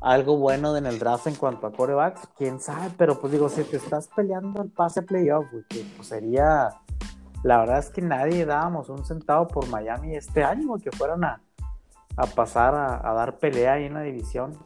[0.00, 3.64] Algo bueno en el draft en cuanto a corebacks, quién sabe, pero pues digo, si
[3.64, 6.70] te estás peleando el pase playoff, güey, que pues sería.
[7.42, 11.24] La verdad es que nadie dábamos un centavo por Miami este año, güey, que fueran
[11.24, 11.40] a
[12.16, 14.56] a pasar a, dar pelea ahí en la división.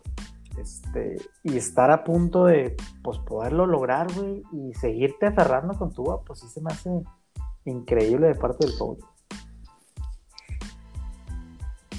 [0.58, 6.04] Este, y estar a punto de pues poderlo lograr, güey, y seguirte aferrando con tu
[6.24, 6.90] pues sí se me hace
[7.64, 9.00] increíble de parte del coach.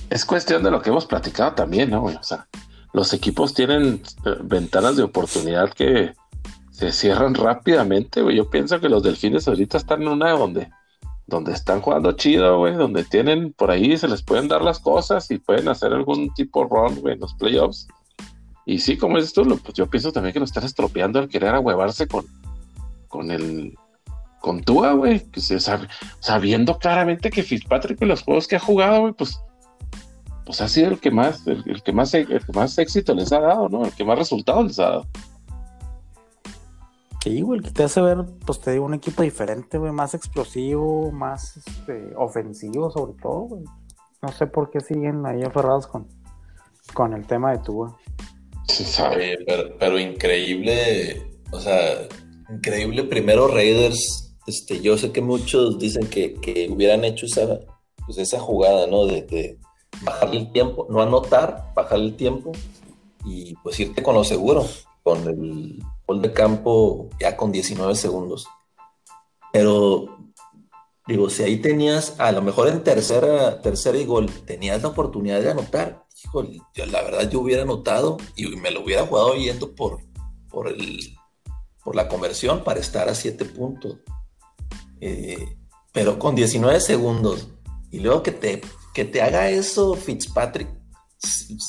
[0.10, 2.16] Es cuestión de lo que hemos platicado también, ¿no, güey?
[2.16, 2.48] O sea,
[2.96, 6.14] los equipos tienen eh, ventanas de oportunidad que
[6.72, 8.38] se cierran rápidamente, güey.
[8.38, 10.70] Yo pienso que los delfines ahorita están en una donde
[11.28, 15.30] donde están jugando chido, güey, donde tienen por ahí, se les pueden dar las cosas
[15.32, 17.88] y pueden hacer algún tipo de run, güey, en los playoffs.
[18.66, 21.54] Y sí, como dices tú, pues yo pienso también que lo están estropeando al querer
[21.54, 22.26] ahuevarse con,
[23.10, 23.76] con el
[24.40, 25.26] con Tua, güey,
[26.20, 29.40] sabiendo claramente que Fitzpatrick en los juegos que ha jugado, güey, pues,
[30.46, 33.40] pues ha sido el que más, el, que más, el que más éxito les ha
[33.40, 33.84] dado, ¿no?
[33.86, 35.08] El que más resultados les ha dado.
[37.24, 41.12] Sí, güey, que te hace ver, pues te digo, un equipo diferente, güey, más explosivo,
[41.12, 43.64] más este, ofensivo sobre todo, güey.
[44.22, 46.08] No sé por qué siguen ahí aferrados con,
[46.94, 47.98] con el tema de Tua.
[48.68, 49.38] Sí, sabe.
[49.80, 52.08] Pero, increíble, o sea,
[52.50, 57.60] increíble primero Raiders, este, yo sé que muchos dicen que, hubieran hecho esa,
[58.06, 59.08] pues esa jugada, ¿no?
[59.08, 59.58] De, de
[60.02, 62.52] bajar el tiempo, no anotar, bajar el tiempo
[63.26, 64.66] y pues irte con lo seguro,
[65.04, 68.48] con el gol de campo ya con 19 segundos.
[69.52, 70.18] Pero,
[71.08, 75.42] digo, si ahí tenías, a lo mejor en tercera, tercera y gol, tenías la oportunidad
[75.42, 76.06] de anotar.
[76.24, 76.60] Híjole,
[76.92, 80.00] la verdad yo hubiera anotado y me lo hubiera jugado yendo por,
[80.50, 81.16] por, el,
[81.84, 83.98] por la conversión para estar a 7 puntos.
[85.02, 85.58] Eh,
[85.92, 87.48] pero con 19 segundos.
[87.92, 88.62] Y luego que te,
[88.96, 90.70] que te haga eso Fitzpatrick,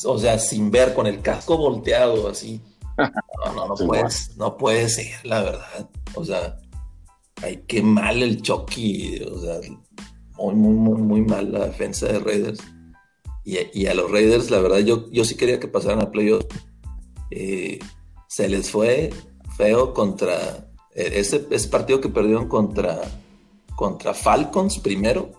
[0.05, 2.63] o sea, sin ver, con el casco volteado así
[2.97, 5.91] no, no, no puedes, no puede ser, la verdad.
[6.15, 6.59] O sea,
[7.43, 9.61] hay que mal el Chucky, o sea,
[10.37, 12.61] muy, muy, muy, muy mal la defensa de Raiders.
[13.45, 16.45] Y, a los Raiders, la verdad, yo, yo sí quería que pasaran a playoff.
[17.31, 17.79] Eh,
[18.29, 19.11] se les fue
[19.57, 23.01] feo contra e, ese, ese, partido que perdieron contra,
[23.77, 25.31] contra Falcons primero.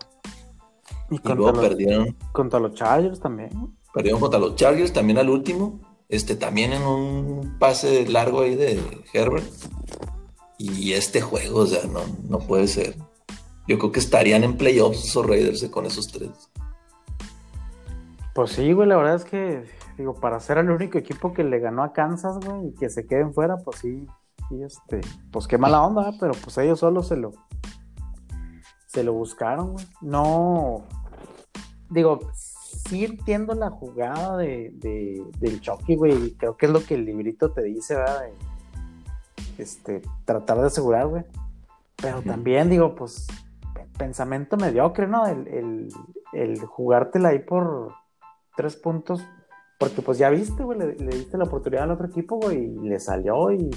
[1.09, 2.15] Y, luego perdieron.
[2.31, 3.49] Contra los Chargers también.
[3.93, 8.81] Perdieron contra los Chargers también al último este, también en un pase largo ahí de
[9.13, 9.45] Herbert.
[10.57, 12.95] Y este juego, o sea, no, no puede ser.
[13.67, 16.49] Yo creo que estarían en playoffs esos Raiders con esos tres.
[18.33, 19.65] Pues sí, güey, la verdad es que,
[19.97, 23.05] digo, para ser el único equipo que le ganó a Kansas, güey, y que se
[23.05, 24.07] queden fuera, pues sí,
[24.47, 27.33] sí, este, pues qué mala onda, pero pues ellos solo se lo,
[28.87, 29.85] se lo buscaron, güey.
[30.01, 30.85] No,
[31.89, 34.71] digo, sí entiendo la jugada de,
[35.39, 36.31] del Chucky, güey.
[36.35, 38.25] Creo que es lo que el librito te dice, ¿verdad?
[39.57, 41.23] este, tratar de asegurar, güey.
[41.95, 43.27] Pero también digo, pues,
[43.97, 45.25] pensamiento mediocre, ¿no?
[45.27, 45.89] El,
[46.33, 47.93] el, jugártela ahí por
[48.55, 49.23] tres puntos.
[49.79, 52.99] Porque pues ya viste, güey, le, diste la oportunidad al otro equipo, güey, y le
[52.99, 53.69] salió y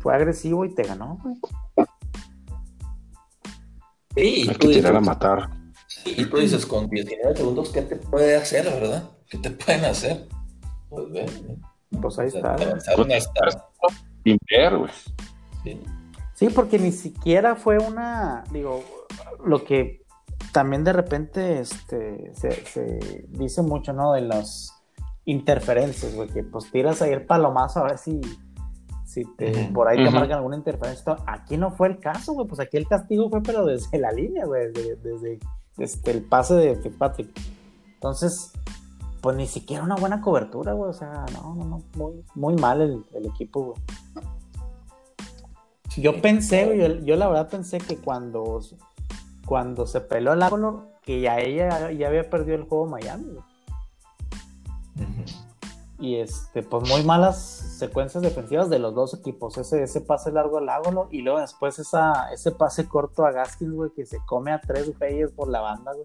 [0.00, 1.34] fue agresivo y te ganó, güey.
[4.14, 5.57] Sí, Hay que tirar a matar.
[6.16, 9.10] Y tú dices, con 19 segundos, ¿qué te puede hacer, verdad?
[9.28, 10.26] ¿Qué te pueden hacer?
[10.88, 11.26] Pues ve.
[12.00, 12.54] Pues ahí está.
[12.54, 13.68] Avanzaron hasta.
[14.24, 14.90] Sin ver, güey.
[15.64, 15.80] Sí.
[16.34, 18.84] Sí, porque ni siquiera fue una, digo,
[19.44, 20.02] lo que
[20.52, 24.12] también de repente este, se, se dice mucho, ¿no?
[24.12, 24.72] De las
[25.24, 28.20] interferencias, güey, que pues tiras ahí el palomazo a ver si,
[29.04, 31.16] si te, por ahí te marcan alguna interferencia.
[31.26, 34.46] Aquí no fue el caso, güey, pues aquí el castigo fue, pero desde la línea,
[34.46, 35.38] güey, desde, desde
[35.78, 37.30] este, el pase de Fitzpatrick.
[37.94, 38.52] Entonces,
[39.20, 42.80] pues ni siquiera una buena cobertura, güey, o sea, no, no, no, muy, muy mal
[42.80, 43.82] el, el equipo, güey.
[45.96, 48.60] Yo pensé, güey, yo, yo la verdad pensé que cuando,
[49.46, 53.44] cuando se peló el Ágolo, que ya ella ya había perdido el juego Miami, güey.
[56.00, 57.38] Y este, pues muy malas
[57.78, 59.58] secuencias defensivas de los dos equipos.
[59.58, 63.72] Ese, ese pase largo al Ágolo y luego después esa, ese pase corto a Gaskins,
[63.74, 66.04] güey, que se come a tres güeyes por la banda, güey.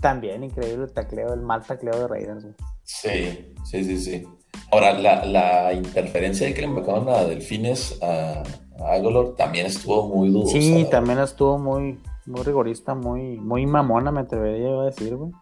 [0.00, 2.54] También increíble el tacleo, el mal tacleo de Raiders, güey.
[2.82, 4.28] Sí, sí, sí, sí.
[4.70, 8.42] Ahora, la, la interferencia de que le marcaron a Delfines a,
[8.78, 10.52] a Agolor también estuvo muy dudosa.
[10.52, 15.32] Sí, también estuvo muy, muy rigorista, muy, muy mamona, me atrevería yo a decir, güey.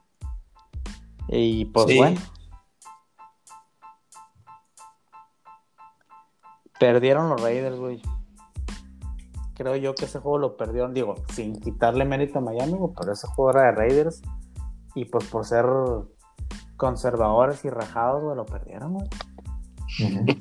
[1.29, 1.97] Y pues Sí.
[1.97, 2.21] bueno.
[6.83, 8.03] Perdieron los Raiders, güey.
[9.55, 13.13] Creo yo que ese juego lo perdieron, digo, sin quitarle mérito a Miami, güey, pero
[13.13, 14.21] ese juego era de Raiders.
[14.97, 15.65] Y pues por ser
[16.77, 19.07] conservadores y rajados, güey, lo perdieron, güey.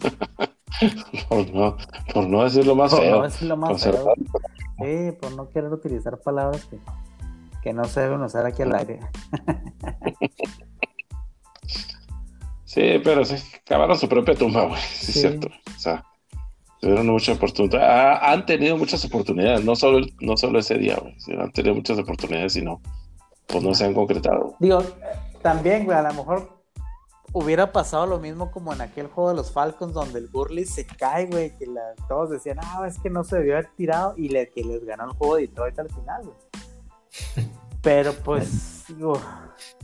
[1.30, 1.78] Por no,
[2.14, 3.18] por no decirlo más Por feo.
[3.18, 4.14] no decirlo más feo.
[4.80, 6.80] Sí, por no querer utilizar palabras que,
[7.62, 9.00] que no se deben usar aquí al aire.
[12.64, 14.80] Sí, pero sí, cavaron su propia tumba, güey.
[14.82, 15.20] Sí, es Sí.
[15.20, 15.48] cierto.
[15.76, 16.06] O sea,
[16.82, 17.88] tuvieron muchas oportunidades.
[17.89, 21.15] Ah, han tenido muchas oportunidades, no solo, no solo ese día, güey.
[21.39, 22.82] Han tenido muchas oportunidades y no,
[23.48, 24.56] pues no se han concretado.
[24.60, 24.82] Digo,
[25.41, 26.62] también, güey, a lo mejor
[27.34, 30.86] hubiera pasado lo mismo como en aquel juego de los Falcons donde el Burley se
[30.86, 34.28] cae, güey, que la- todos decían, ah, es que no se debió haber tirado y
[34.30, 36.38] le, que les ganó el juego de Detroit al final, güey.
[37.82, 39.13] Pero pues, digo,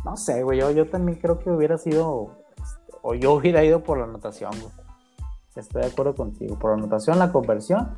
[0.03, 3.81] no sé, güey, yo, yo también creo que hubiera sido, este, o yo hubiera ido
[3.83, 4.71] por la anotación, güey.
[5.58, 7.98] Estoy de acuerdo contigo, por anotación, la conversión.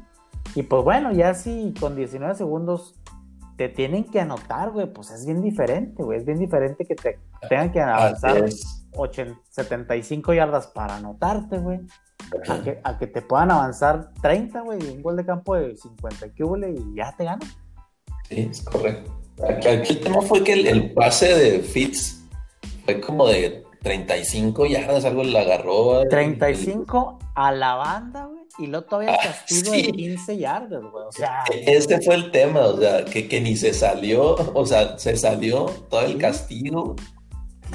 [0.55, 2.95] Y pues bueno, ya si con 19 segundos
[3.57, 6.19] te tienen que anotar, güey, pues es bien diferente, güey.
[6.19, 7.19] Es bien diferente que te
[7.49, 8.85] tengan que avanzar Así es.
[8.95, 11.79] 80 75 yardas para anotarte, güey.
[12.47, 16.29] A que, a que te puedan avanzar 30, güey, un gol de campo de 50
[16.33, 17.47] que y ya te ganan.
[18.29, 19.11] Sí, es correcto.
[19.49, 22.23] Aquí, aquí el tema fue que el, el pase de Fitz
[22.85, 25.99] fue como de 35 yardas, algo le agarró.
[25.99, 29.81] al- 35 a la banda, güey, y luego todavía Ah, castigo sí.
[29.83, 31.05] de 15 yardas, güey.
[31.07, 34.97] O sea, Este fue el tema, o sea, que, que ni se salió, o sea,
[34.97, 36.95] se salió todo el castigo.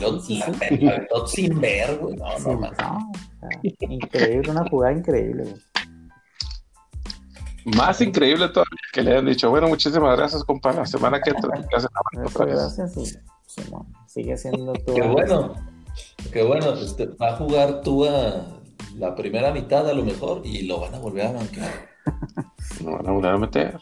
[0.00, 0.76] Lo, Sí, sí, la, sí.
[0.78, 2.16] la aventó sin ver, güey.
[2.16, 2.98] No, sí, no, no,
[3.90, 5.62] increíble, una jugada increíble, güey.
[7.76, 10.72] Más increíble todavía que le hayan dicho, bueno, muchísimas gracias, compa.
[10.74, 12.76] La semana que entra te hacen la mano Muchas otra vez.
[12.76, 13.18] gracias
[14.08, 14.92] sigue siendo tu.
[14.94, 15.54] Qué bueno,
[16.32, 16.74] qué bueno.
[16.74, 18.44] Este, va a jugar tú a
[18.96, 21.72] la primera mitad a lo mejor y lo van a volver a banquear.
[22.84, 23.80] No van a volver a meter.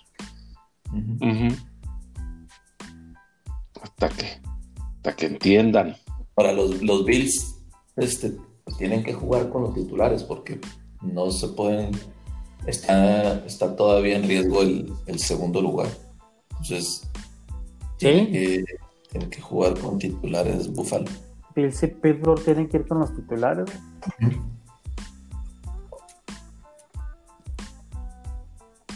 [0.93, 1.55] Ujú.
[3.83, 4.27] Hasta que,
[4.97, 5.97] hasta que entiendan.
[6.37, 7.57] Ahora, los, los Bills
[7.97, 8.37] este,
[8.79, 10.61] tienen que jugar con los titulares porque
[11.03, 11.91] no se pueden.
[12.67, 15.89] Está, está todavía en riesgo el, el segundo lugar.
[16.51, 17.03] Entonces,
[17.99, 18.33] tienen, Sí.
[18.33, 18.65] que,
[19.11, 21.07] tienen que jugar con titulares Buffalo.
[21.55, 23.67] Bills y Pittsburgh tienen que ir con los titulares,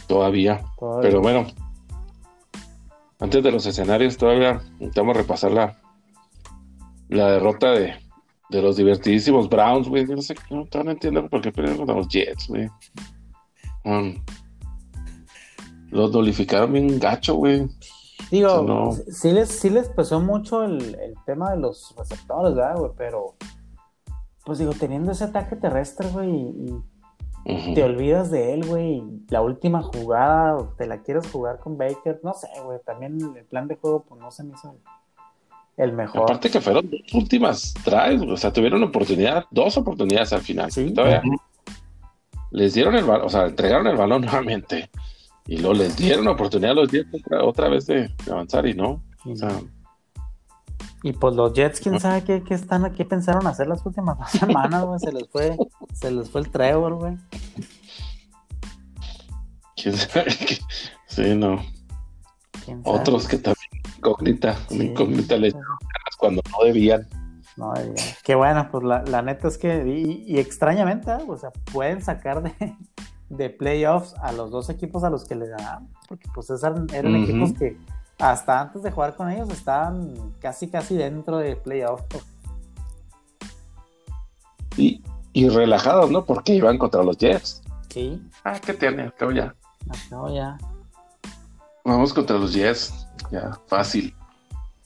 [0.07, 0.64] Todavía.
[0.79, 1.11] Todavía.
[1.11, 1.47] Pero bueno,
[3.19, 5.77] antes de los escenarios, todavía necesitamos repasar la,
[7.09, 7.95] la derrota de,
[8.51, 10.07] de los divertidísimos Browns, güey.
[10.07, 12.69] Yo no sé, no, entiendo por qué perdieron contra los Jets, güey.
[13.85, 14.15] Um,
[15.90, 17.69] los dolificaron bien gacho, güey.
[18.31, 18.92] Digo, O sea, no.
[19.13, 22.90] sí, les, sí les pesó mucho el, el tema de los receptores, ¿verdad, güey?
[22.96, 23.37] Pero,
[24.44, 26.83] pues digo, teniendo ese ataque terrestre, güey, y, y
[27.47, 32.19] Te olvidas de él, güey, la última jugada, o te la quieres jugar con Baker,
[32.25, 34.75] no sé, güey, también el plan de juego, pues no se me hizo
[35.77, 36.23] el, mejor.
[36.23, 40.73] Aparte que fueron dos últimas drives, o sea, tuvieron oportunidad, dos oportunidades al final.
[40.73, 40.92] Sí.
[40.92, 41.23] Todavía
[42.51, 44.90] les dieron el balón, o sea, entregaron el balón nuevamente.
[45.47, 48.75] Y luego les dieron oportunidad a los Jets otra, otra vez de, de avanzar y
[48.75, 49.05] no.
[49.25, 49.61] O sea,
[51.03, 54.31] y, pues los Jets, quién sabe qué, qué están, qué pensaron hacer las últimas dos
[54.40, 55.57] semanas, güey, se les fue,
[55.92, 57.17] se les fue el Trevor, güey.
[59.77, 60.33] ¿Quién sabe?
[61.07, 61.61] Sí, no.
[62.85, 65.55] Otros que también incógnita, incógnita le
[66.19, 67.07] cuando no debían.
[67.57, 67.97] No debían.
[68.25, 71.25] Qué bueno, pues la, la neta es que, y, extrañamente, ¿eh?
[71.27, 72.77] o sea, pueden sacar de,
[73.29, 77.15] de, playoffs a los dos equipos a los que le ganaron, porque pues eran, eran
[77.17, 77.79] equipos que
[78.19, 82.04] hasta antes de jugar con ellos estaban casi, casi dentro de playoffs.
[84.77, 85.02] Y,
[85.33, 86.25] y relajados, ¿no?
[86.25, 87.62] Porque iban contra los Jets.
[87.88, 88.23] Sí.
[88.44, 89.04] Ah, ¿qué tiene?
[89.04, 89.54] Acabo ya.
[90.06, 90.58] Acabo ya.
[91.85, 93.06] Vamos contra los Jets.
[93.31, 94.14] Ya, fácil.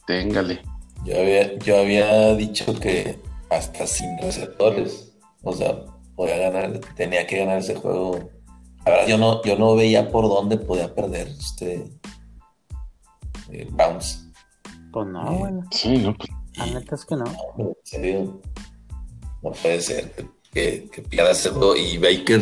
[0.07, 0.61] Téngale.
[1.05, 3.19] Yo había, yo había dicho que
[3.49, 5.13] hasta sin receptores.
[5.43, 5.83] O sea,
[6.15, 8.29] podía ganar, tenía que ganar ese juego.
[8.85, 11.89] Ahora yo no, yo no veía por dónde podía perder este
[13.51, 14.19] eh, bounce.
[14.91, 15.63] Pues no, bueno.
[15.71, 16.29] Sí, no, pues.
[16.57, 17.25] La neta es que no.
[17.57, 18.41] No, en serio.
[19.41, 20.13] No puede ser
[20.51, 21.75] que, que pierda ese juego.
[21.75, 22.41] Y Baker,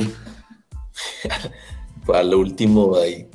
[2.03, 3.29] fue al último ahí,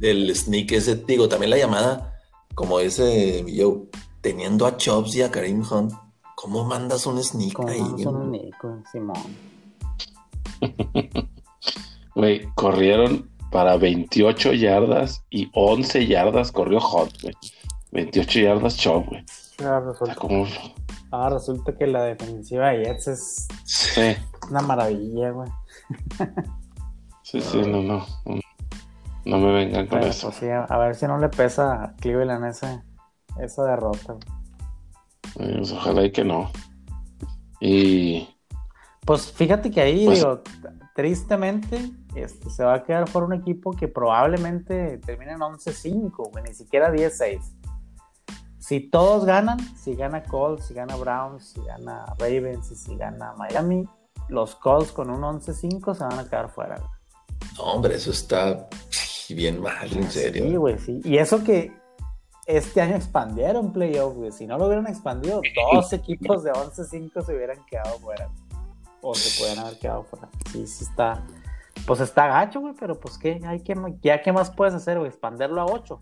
[0.00, 2.18] el sneak ese, digo, también la llamada,
[2.54, 3.86] como ese yo,
[4.20, 5.92] teniendo a Chops y a Karim Hunt,
[6.34, 7.80] ¿cómo mandas un sneak ¿Cómo ahí?
[7.80, 9.16] un sneak, Simón?
[12.14, 17.34] Güey, corrieron para 28 yardas y 11 yardas corrió Hunt, güey.
[17.92, 19.24] 28 yardas Chop, güey.
[19.60, 20.44] Ahora resulta, como...
[21.12, 24.16] ahora resulta que la defensiva de Jets es sí.
[24.50, 25.48] una maravilla, güey.
[27.22, 28.04] sí, sí, no, no.
[29.24, 30.30] No me vengan con eso.
[30.30, 32.82] Pues sí, a ver si no le pesa a Cleveland ese,
[33.40, 34.16] esa derrota.
[35.34, 36.50] Pues, ojalá y que no.
[37.60, 38.28] Y.
[39.06, 40.42] Pues fíjate que ahí, pues digo,
[40.96, 46.54] tristemente, este, se va a quedar por un equipo que probablemente termine en 11-5, ni
[46.54, 47.40] siquiera 10-6.
[48.58, 53.34] Si todos ganan, si gana Colts, si gana Browns, si gana Ravens y si gana
[53.34, 53.86] Miami,
[54.28, 56.76] los Colts con un 11-5 se van a quedar fuera.
[57.58, 58.66] No, hombre, eso está
[59.28, 60.44] bien mal, en serio.
[60.44, 61.00] Sí, güey, sí.
[61.04, 61.72] Y eso que
[62.46, 64.32] este año expandieron playoff, güey.
[64.32, 65.40] Si no lo hubieran expandido,
[65.72, 68.30] dos equipos de 11-5 se hubieran quedado fuera.
[69.02, 70.28] O se pueden haber quedado fuera.
[70.50, 71.22] Sí, sí está.
[71.86, 75.10] Pues está gacho, güey, pero pues qué, hay que, ya qué más puedes hacer, güey,
[75.10, 76.00] expanderlo a 8.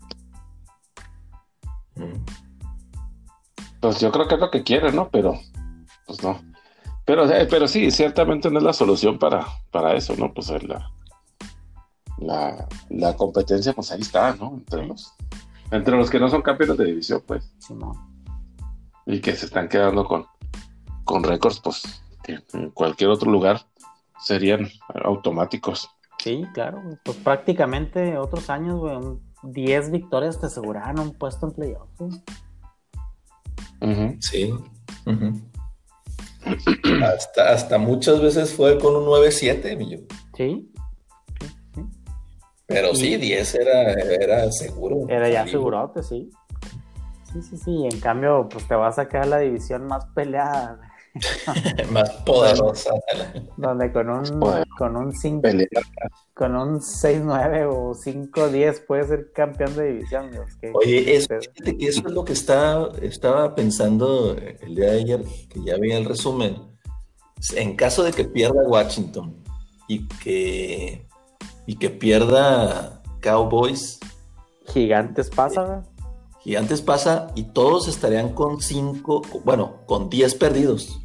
[1.95, 2.25] Mm.
[3.81, 5.09] Pues yo creo que es lo que quieren, ¿no?
[5.09, 5.37] Pero,
[6.07, 6.39] pues no.
[7.05, 10.33] Pero, eh, pero sí, ciertamente no es la solución para, para eso, ¿no?
[10.33, 10.89] Pues es la,
[12.17, 14.53] la, la, competencia, pues ahí está, ¿no?
[14.53, 15.13] Entre los,
[15.71, 17.53] entre los que no son campeones de división, pues.
[17.59, 18.09] Sí, no.
[19.05, 20.25] Y que se están quedando con,
[21.03, 23.65] con récords, pues, que en cualquier otro lugar
[24.23, 24.69] serían
[25.03, 25.89] automáticos.
[26.19, 26.81] Sí, claro.
[27.03, 28.97] Pues prácticamente otros años, güey,
[29.43, 31.89] 10 victorias te aseguraron un puesto en playoff.
[34.19, 34.53] Sí.
[37.03, 40.05] hasta, hasta muchas veces fue con un 9-7, mi
[40.35, 40.69] Sí.
[42.65, 45.05] Pero sí, 10 era, era seguro.
[45.09, 46.29] Era ya segurote, sí.
[47.31, 47.87] Sí, sí, sí.
[47.91, 50.79] En cambio, pues te vas a quedar la división más peleada.
[51.91, 52.91] más poderosa.
[53.57, 54.39] Donde con un,
[54.77, 55.47] con un 5,
[56.33, 60.31] con un 6-9 o 5-10 puedes ser campeón de división.
[60.73, 65.23] Oye, eso, fíjate que eso es lo que está, estaba pensando el día de ayer,
[65.49, 66.57] que ya vi el resumen.
[67.55, 69.43] En caso de que pierda Washington
[69.87, 71.07] y que
[71.65, 73.99] y que pierda Cowboys.
[74.67, 75.83] Gigantes pasa,
[76.41, 81.02] Gigantes pasa y todos estarían con 5, bueno, con 10 perdidos.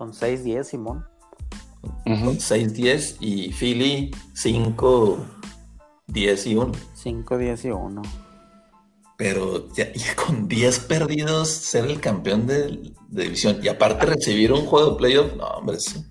[0.00, 1.04] Con 6-10, Simón.
[1.82, 5.18] Con 6-10 y Philly 5,
[6.06, 6.72] 10 y 1.
[6.94, 8.02] 5, 10 y 1.
[9.18, 14.92] Pero ya, con 10 perdidos ser el campeón de, división y aparte recibir un juego
[14.92, 16.02] de playoff, no, hombre, es,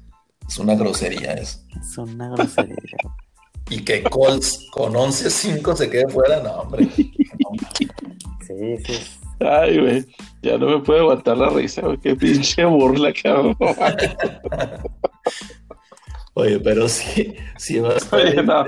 [0.47, 1.57] es una grosería eso.
[1.81, 2.75] Es una grosería.
[3.71, 6.87] y que Colts con 11-5 se quede fuera, no, hombre.
[6.95, 8.99] Sí, sí.
[9.39, 10.05] Ay, güey,
[10.41, 13.55] ya no me puedo aguantar la risa, güey, qué pinche burla, cabrón.
[16.33, 18.63] Oye, pero sí, sí va a Oye, no.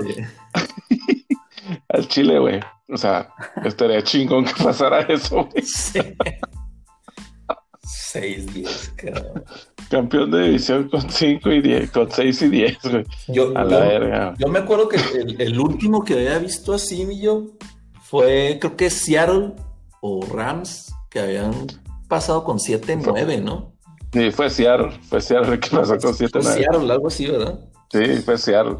[1.88, 2.60] Al Chile, güey.
[2.88, 3.32] O sea,
[3.64, 5.64] estaría chingón que pasara eso, güey.
[5.64, 5.98] Sí.
[8.20, 9.44] 6-10, cabrón
[9.92, 12.78] campeón de división con 5 y 10, con 6 y 10,
[13.28, 14.34] Yo, a la verga.
[14.38, 14.96] Yo me acuerdo que
[15.38, 17.58] el, último que había visto así, yo,
[18.00, 19.52] fue creo que Seattle
[20.00, 21.52] o Rams, que habían
[22.08, 23.72] pasado con 7-9, ¿no?
[24.12, 26.30] Sí, fue Seattle, fue Seattle que pasó con 7-9.
[26.30, 27.60] Fue Seattle, algo así, ¿verdad?
[27.90, 28.76] Sí, fue Seattle.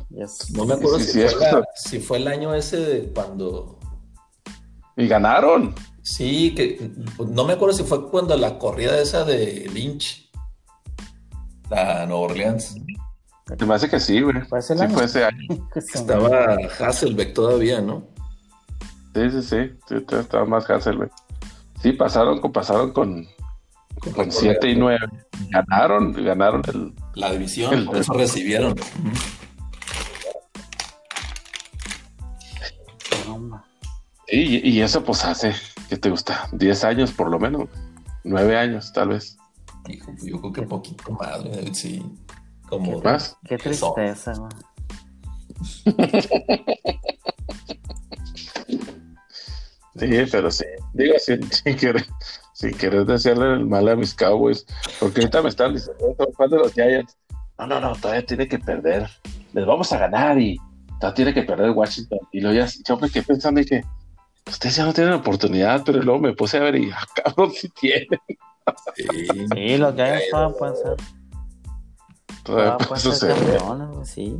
[0.55, 3.79] No me acuerdo si, fue si, fue el año ese de cuando...
[4.97, 5.75] Y ganaron.
[6.03, 6.91] Sí, que
[7.29, 10.31] no me acuerdo si fue cuando la corrida esa de Lynch
[11.71, 12.75] a Nueva Orleans.
[13.67, 14.41] Me hace que sí, güey.
[14.43, 14.95] Fue ese Sí, año.
[14.95, 15.69] fue ese año.
[15.75, 18.05] Estaba Hasselbeck todavía, ¿no?
[19.15, 19.95] Sí, sí, sí.
[20.19, 21.09] estaba más Hassel, güey.
[21.83, 23.27] Sí, pasaron, con- pasaron con,
[24.15, 24.99] con 7 y 9.
[25.51, 26.95] Ganaron, ganaron el.
[27.15, 28.77] La división, El- por eso recibieron.
[34.29, 35.55] Y, y eso, pues hace,
[35.89, 36.49] ¿qué te gusta?
[36.53, 37.69] 10 años por lo menos.
[38.25, 39.37] 9 años, tal vez.
[39.89, 41.41] Hijo, yo creo que poquito más,
[41.73, 42.03] sí.
[42.69, 43.37] Como ¿Más?
[43.45, 44.33] Qué tristeza.
[50.09, 50.65] Sí, pero sí.
[50.95, 52.05] Digo, sin, sin querer,
[52.53, 54.67] sin querer el mal a mis Cowboys.
[54.99, 57.17] Porque ahorita me están diciendo, "Son fan de los Giants.
[57.59, 59.09] No, no, no, todavía tiene que perder.
[59.53, 60.59] Les vamos a ganar y
[60.99, 62.19] todavía tiene que perder Washington.
[62.33, 63.83] Y luego ya, yo me quedé pensando y que
[64.49, 67.69] ustedes ya no tienen oportunidad, pero luego me puse a ver y, ah, cabrón, sí
[67.81, 68.19] tienen.
[68.97, 69.05] Sí,
[69.55, 70.97] Sí, los Giants todavía pueden ser.
[72.43, 73.59] Todavía Todavía puede pueden ser suceder.
[73.59, 74.37] campeones, sí.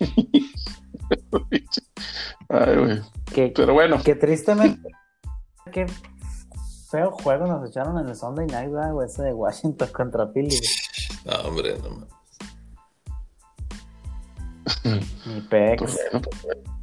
[2.48, 3.00] Ay, güey.
[3.32, 4.88] Que, Pero bueno, que tristemente.
[5.72, 5.86] Qué
[6.90, 9.06] feo juego nos echaron en el Sunday Night, ¿verdad, güey?
[9.06, 10.58] Ese de Washington contra Philly.
[11.26, 12.08] no, hombre, no mames.
[15.26, 15.82] Ni pex.
[15.82, 16.78] pues bueno, pues bueno.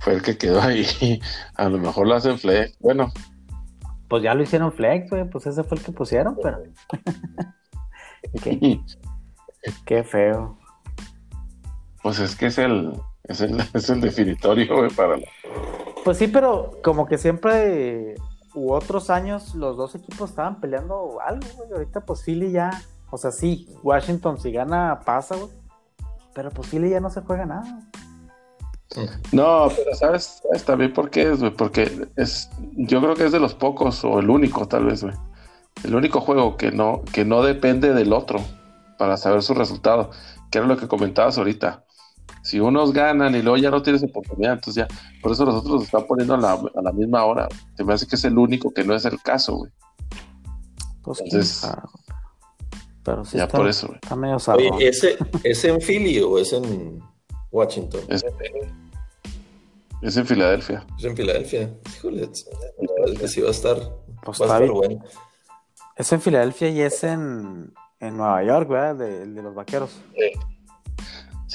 [0.00, 1.20] Fue el que quedó ahí.
[1.54, 2.76] A lo mejor lo hacen flex.
[2.80, 3.12] Bueno,
[4.08, 5.28] Pues ya lo hicieron flex, güey.
[5.28, 6.62] Pues ese fue el que pusieron, pero.
[8.42, 8.80] qué,
[9.84, 10.59] qué feo.
[12.02, 12.92] Pues es que es el,
[13.24, 15.26] es el, es el definitorio, güey, para la-
[16.04, 18.14] Pues sí, pero como que siempre
[18.54, 21.72] u otros años los dos equipos estaban peleando algo, güey.
[21.72, 25.50] Ahorita pues Philly ya, o sea, sí, Washington si gana pasa, güey.
[26.34, 27.80] Pero pues Philly ya no se juega nada.
[29.30, 31.52] No, pero ¿sabes, ¿sabes también por qué es, güey?
[31.52, 35.14] Porque es, yo creo que es de los pocos, o el único, tal vez, güey.
[35.84, 38.40] El único juego que no, que no depende del otro
[38.98, 40.10] para saber su resultado,
[40.50, 41.84] que era lo que comentabas ahorita.
[42.42, 44.88] Si unos ganan y luego ya no tienes oportunidad, entonces ya,
[45.22, 47.48] por eso nosotros nos están poniendo a la, a la misma hora.
[47.76, 49.70] Se me hace que es el único que no es el caso, güey.
[51.02, 51.74] Pues Entonces, güey.
[53.02, 53.98] Pero sí ya está, por eso, güey.
[54.02, 54.36] está medio.
[54.54, 57.00] Oye, ¿ese, ¿es en Philly o es en
[57.50, 58.00] Washington?
[58.08, 58.24] Es,
[60.02, 60.86] es en Filadelfia.
[60.98, 61.70] Es en Filadelfia.
[61.96, 62.28] Híjole,
[62.98, 63.76] parece que sí va a estar,
[64.22, 64.74] Pues va a está estar bien.
[64.74, 65.04] bueno.
[65.96, 68.96] Es en Filadelfia y es en, en Nueva York, ¿verdad?
[68.96, 69.90] De, el de los vaqueros.
[70.14, 70.32] Sí,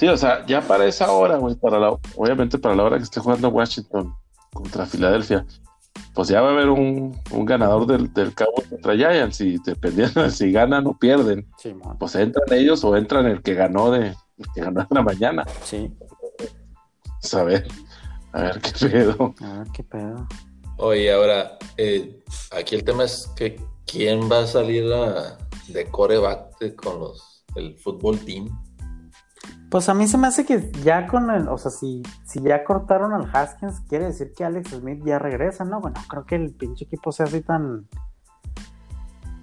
[0.04, 3.20] o sea, ya para esa hora, güey, para la, obviamente para la hora que esté
[3.20, 4.14] jugando Washington
[4.54, 5.46] contra Filadelfia,
[6.14, 10.24] pues ya va a haber un, un ganador del, del Cabo contra Giants y dependiendo
[10.24, 14.08] de si ganan o pierden, Sí, pues entran ellos o entran el que ganó de
[14.38, 15.46] el que ganó en la mañana.
[15.64, 15.90] Sí.
[17.22, 17.68] Pues a ver,
[18.34, 19.34] a ver qué pedo.
[19.42, 20.28] A ver qué pedo.
[20.78, 22.20] Oye, ahora, eh,
[22.52, 25.38] aquí el tema es que quién va a salir a-
[25.70, 28.50] de coreback de- con los, el fútbol team.
[29.70, 32.64] Pues a mí se me hace que ya con el, o sea, si, si ya
[32.64, 35.82] cortaron al Haskins, quiere decir que Alex Smith ya regresa, ¿no?
[35.82, 37.88] Bueno, creo que el pinche equipo sea así tan,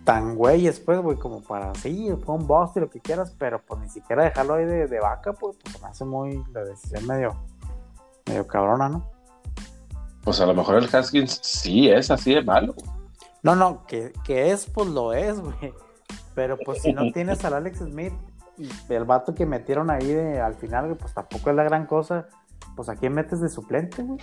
[0.05, 3.61] tan güey después, güey, como para, sí, fue un boss y lo que quieras, pero
[3.63, 6.65] pues ni siquiera dejarlo ahí de, de vaca, pues, pues se me hace muy, la
[6.65, 7.37] decisión medio,
[8.27, 9.11] medio cabrona, ¿no?
[10.25, 12.75] Pues a lo mejor el Haskins sí es así de malo.
[13.43, 15.75] No, no, que, que es, pues lo es, güey.
[16.35, 18.15] Pero pues si no tienes al Alex Smith
[18.89, 22.29] el vato que metieron ahí de, al final, güey, pues tampoco es la gran cosa.
[22.77, 24.19] Pues a quién metes de suplente, güey.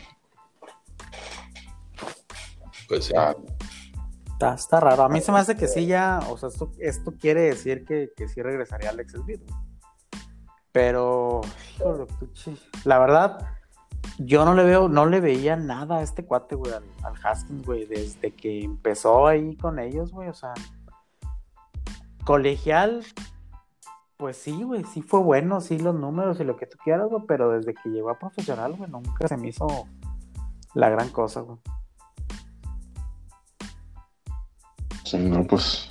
[2.88, 3.14] Pues sí.
[3.16, 3.36] Ah,
[4.40, 5.04] Está, está raro.
[5.04, 8.12] A mí se me hace que sí ya, o sea, esto, esto quiere decir que,
[8.16, 9.42] que sí regresaría Alex Smith.
[9.46, 9.62] güey.
[10.72, 11.42] Pero,
[11.76, 13.46] híjole, puchi, la verdad,
[14.18, 17.66] yo no le veo, no le veía nada a este cuate, güey, al, al Haskins,
[17.66, 20.54] güey, desde que empezó ahí con ellos, güey, o sea,
[22.24, 23.04] colegial,
[24.20, 27.24] pues sí, güey, sí fue bueno, sí los números y lo que tú quieras, güey,
[27.26, 29.66] pero desde que llegó a profesional, güey, nunca se me hizo
[30.74, 31.58] la gran cosa, güey.
[35.06, 35.90] sí, no, pues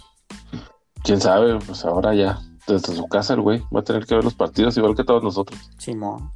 [1.02, 4.22] quién sabe, pues ahora ya desde su casa el güey va a tener que ver
[4.22, 5.70] los partidos igual que todos nosotros.
[5.78, 6.30] Simón.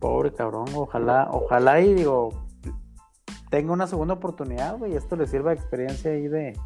[0.00, 2.30] Pobre cabrón, ojalá, ojalá y digo,
[3.50, 6.58] tenga una segunda oportunidad, güey, y esto le sirva de experiencia ahí de,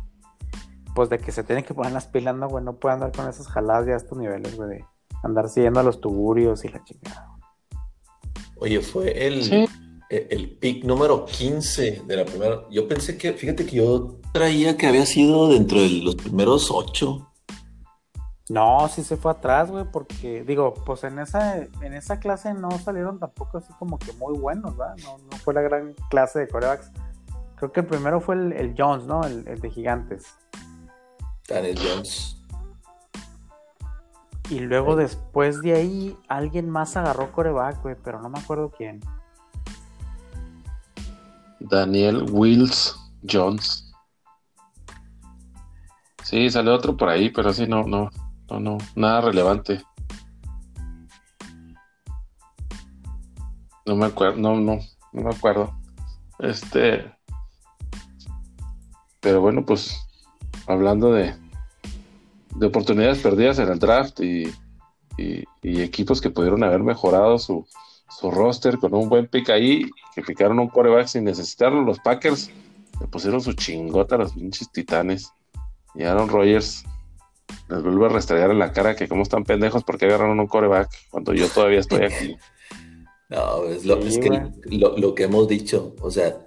[0.97, 3.28] pues de que se tienen que poner las pilas, no, güey, no puede andar con
[3.28, 4.84] esas jaladas ya a estos niveles, güey, de
[5.22, 7.28] andar siguiendo a los tugurios y la chingada.
[8.59, 9.68] Oye, fue el, Sí.
[10.09, 12.62] el, el pick número 15 de la primera.
[12.70, 17.30] Yo pensé que, fíjate que yo traía que había sido dentro de los primeros ocho.
[18.49, 22.70] No, sí se fue atrás, güey, porque, digo, pues en esa, en esa clase no
[22.78, 24.94] salieron tampoco así como que muy buenos, ¿verdad?
[25.05, 26.90] No, no fue la gran clase de corebacks.
[27.57, 29.22] Creo que el primero fue el, el Jones, ¿no?
[29.24, 30.24] El, el de Gigantes.
[31.49, 32.36] Daniel Jones.
[34.49, 39.01] Y luego después de ahí, alguien más agarró coreback, güey, pero no me acuerdo quién.
[41.59, 42.97] Daniel Wills
[43.28, 43.92] Jones.
[46.22, 48.11] Sí, salió otro por ahí, pero sí, no, no,
[48.51, 49.82] no, no, nada relevante.
[53.84, 54.78] No me acuerdo, no, no,
[55.12, 55.72] no me acuerdo.
[56.38, 57.12] Este.
[59.20, 60.05] Pero bueno, pues
[60.66, 61.34] hablando de,
[62.54, 64.52] de oportunidades perdidas en el draft y,
[65.18, 67.66] y, y equipos que pudieron haber mejorado su,
[68.08, 71.82] su roster con un buen pick ahí, que picaron un coreback sin necesitarlo.
[71.82, 72.50] Los Packers
[73.00, 75.32] le pusieron su chingota a los pinches titanes.
[75.94, 76.84] Y Aaron Rodgers
[77.68, 80.90] les vuelve a restregar en la cara que como están pendejos porque agarraron un coreback
[81.10, 82.36] cuando yo todavía estoy aquí.
[83.28, 86.46] No, es lo, Sí, es que lo, lo que hemos dicho, o sea,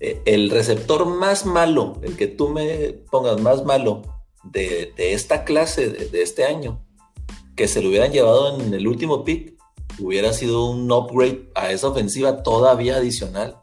[0.00, 4.02] el receptor más malo, el que tú me pongas más malo
[4.44, 6.82] de, esta clase, de, de este año,
[7.54, 9.54] que se lo hubieran llevado en el último pick,
[9.98, 13.58] hubiera sido un upgrade a esa ofensiva todavía adicional.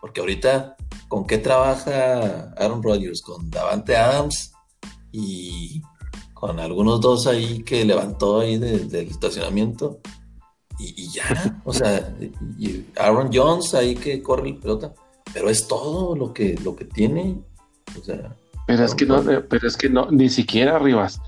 [0.00, 0.76] Porque ahorita,
[1.08, 3.22] ¿con qué trabaja Aaron Rodgers?
[3.22, 4.52] Con Davante Adams
[5.12, 5.82] y
[6.34, 10.00] con algunos dos ahí que levantó ahí de- del estacionamiento.
[10.78, 12.14] Y, ya, o sea,
[12.96, 14.94] Aaron Jones ahí que corre la pelota,
[15.32, 17.40] pero es todo lo que, lo que tiene.
[17.98, 21.20] O sea, Pero es que no, pero es que no, ni siquiera Rivas.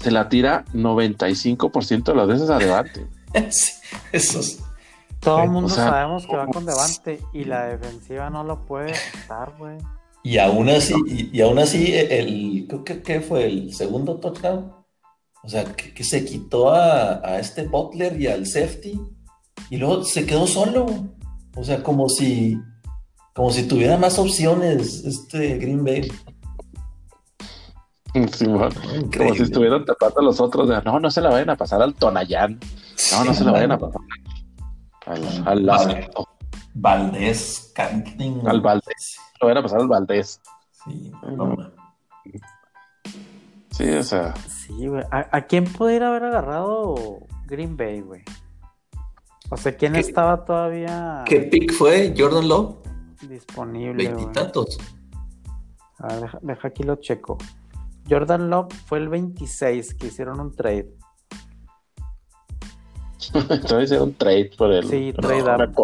[0.00, 3.06] Se la tira 95% de las veces adelante.
[3.50, 3.72] sí,
[4.12, 4.58] esos.
[5.20, 8.66] Todo el O mundo sea, sabemos que va con Devante y la defensiva no lo
[8.66, 9.78] puede estar, güey.
[10.24, 14.72] Y aún así, y, y aún así, el, creo que, que fue el segundo touchdown.
[15.44, 19.00] O sea, que, que se quitó a, a este Butler y al safety
[19.70, 20.86] y luego se quedó solo.
[21.56, 22.58] O sea, como si,
[23.34, 26.10] como si tuviera más opciones este Green Bay.
[28.32, 28.72] Simón.
[28.74, 29.36] Como Increíble.
[29.38, 30.68] si estuvieran tapando a los otros.
[30.68, 32.60] de, no, no se la vayan a pasar al Tonayán.
[33.12, 34.00] No, no se la vayan a pasar
[35.06, 36.10] al, al, Vale.
[36.74, 38.46] Valdés, Canting.
[38.46, 39.16] Al Valdés.
[39.40, 40.40] lo vayan a pasar al Valdés.
[40.84, 41.56] Sí, no.
[43.70, 45.02] Sí, o sea, Sí, güey.
[45.10, 46.94] ¿A, a quién pudiera haber agarrado
[47.46, 48.22] Green Bay, güey?
[49.50, 52.76] O sea, ¿quién ¿Qué- estaba todavía ¿Qué pick fue Jordan Love?
[53.28, 54.08] Disponible?
[54.08, 54.78] Veintitantos.
[55.98, 57.38] A ver, deja, deja aquí lo checo.
[58.08, 60.92] Jordan Love fue el 26 que hicieron un trade.
[63.32, 64.86] todavía hicieron un trade por él.
[64.88, 65.74] Sí, No, trade no up.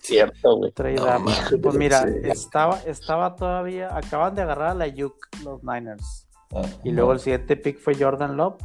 [0.00, 0.72] cierto, güey.
[0.72, 1.08] Trade No, up.
[1.20, 2.14] mames, Pues mira, sí.
[2.24, 5.14] estaba, estaba todavía, acaban de agarrar a la Yuk
[5.44, 6.26] los Niners.
[6.54, 8.56] Ah, Y luego el siguiente pick fue Jordan Love.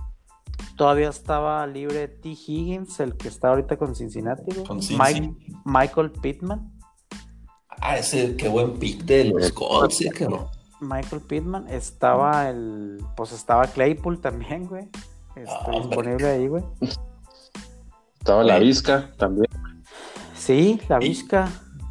[0.78, 2.30] Todavía estaba libre T.
[2.30, 4.44] Higgins, el que está ahorita con Cincinnati.
[4.54, 4.66] güey.
[4.66, 4.78] Con.
[4.78, 5.36] Mike-
[5.66, 6.72] Michael Pittman.
[7.88, 10.48] Ah, ese qué buen pick de los Colts, sí, cabrón.
[10.82, 11.68] Michael Pittman.
[11.70, 13.00] Estaba el.
[13.16, 14.90] Pues estaba Claypool también, güey.
[15.36, 16.64] Este, Ah, disponible ahí, güey.
[18.20, 18.68] Estaba la Güey.
[18.68, 19.48] Vizca también.
[20.36, 21.48] Sí, la Vizca.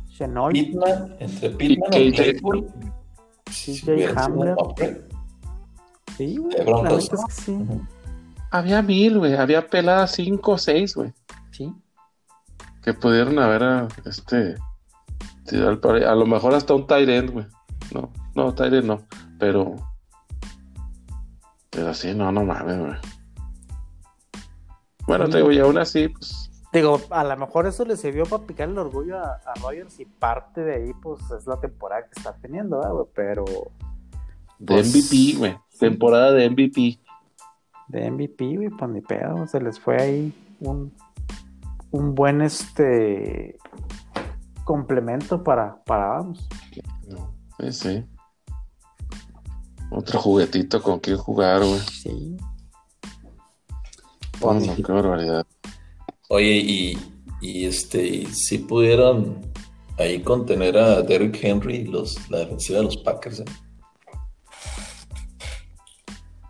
[0.08, 0.52] Shenoy.
[0.52, 2.12] Pitman, entre Pitman Y y.
[2.12, 2.66] Claypool.
[3.46, 4.56] CJ Hamler.
[6.16, 6.56] Sí, güey.
[6.56, 7.56] de La sí.
[8.50, 9.36] Había mil, güey.
[9.36, 11.12] Había peladas cinco o seis, güey.
[11.52, 11.72] Sí.
[12.82, 13.88] Que pudieron haber, ah,
[15.54, 16.04] este.
[16.04, 17.46] al A lo mejor hasta un end, güey.
[17.92, 19.00] No, no, end no.
[19.38, 19.76] Pero.
[21.70, 22.94] Pero sí, no, no mames, güey.
[25.06, 26.50] Bueno, te digo, y aún así, pues.
[26.72, 30.06] Digo, a lo mejor eso le sirvió para picar el orgullo a, a Rogers y
[30.06, 33.06] parte de ahí, pues, es la temporada que está teniendo, ¿verdad, güey?
[33.14, 33.44] Pero
[34.58, 35.56] De Pues, MVP, güey.
[35.78, 36.98] Temporada de MVP.
[37.88, 40.92] de MVP, güey, pues ni pedo, se les fue ahí un,
[41.92, 43.56] un buen, este,
[44.64, 46.48] complemento para, para Adams.
[47.60, 48.04] Sí, sí.
[49.90, 51.78] Otro juguetito con quien jugar, güey.
[51.80, 52.36] Sí.
[54.40, 55.46] No, qué barbaridad.
[56.28, 56.98] Oye, y,
[57.40, 59.40] y este, y si pudieron
[59.98, 63.40] ahí contener a Derrick Henry, los, la defensiva de los Packers.
[63.40, 63.44] ¿eh?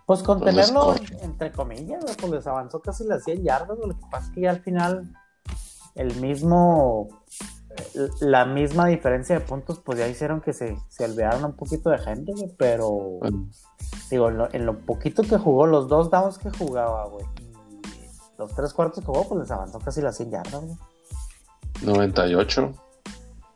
[0.07, 3.91] Pues contenerlo, entre comillas, güey, pues les avanzó casi las 100 yardas, güey.
[3.91, 5.15] Lo que pasa es que ya al final
[5.95, 7.09] el mismo,
[8.21, 11.99] la misma diferencia de puntos, pues ya hicieron que se, se olvidaron un poquito de
[11.99, 13.49] gente, güey, pero Bueno,
[14.11, 17.53] digo, en lo, en lo poquito que jugó, los dos downs que jugaba, güey, y
[18.39, 20.77] los tres cuartos que jugó, pues les avanzó casi las 100 yardas, güey.
[21.83, 22.73] 98.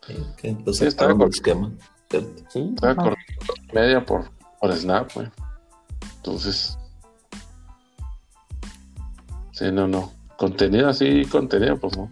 [0.06, 1.70] Sí, que los Sí, estaba con- esquema.
[2.10, 3.14] Estaba
[3.72, 4.24] media por,
[4.60, 5.28] por snap, güey.
[6.16, 6.78] Entonces.
[9.52, 10.12] Sí, no, no.
[10.36, 12.10] Contenido así, contenido, pues no.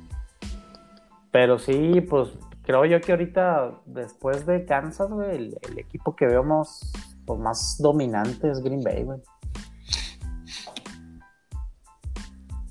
[1.36, 2.30] Pero sí, pues
[2.62, 6.90] creo yo que ahorita, después de Kansas, güey, el, el equipo que veo más,
[7.26, 9.20] pues, más dominante es Green Bay, güey.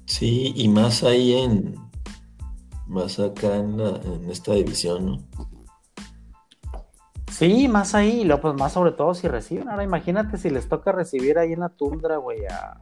[0.05, 1.75] Sí, y más ahí en.
[2.87, 5.17] Más acá en, la- en esta división, ¿no?
[7.31, 9.69] Sí, más ahí, y luego, pues más sobre todo si reciben.
[9.69, 12.79] Ahora imagínate si les toca recibir ahí en la tundra, güey, a,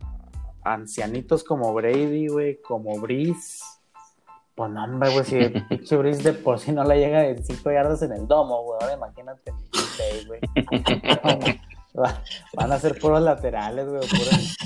[0.64, 3.60] a ancianitos como Brady, güey, como Breeze.
[4.56, 5.40] Pues no, hombre, güey, si
[5.70, 8.80] pinche Breeze de por sí no le llega en 5 yardas en el domo, güey.
[8.82, 9.52] Ahora imagínate
[10.28, 10.40] güey.
[12.00, 12.24] Va-
[12.56, 14.02] Van a ser puros laterales, güey.
[14.08, 14.58] puros-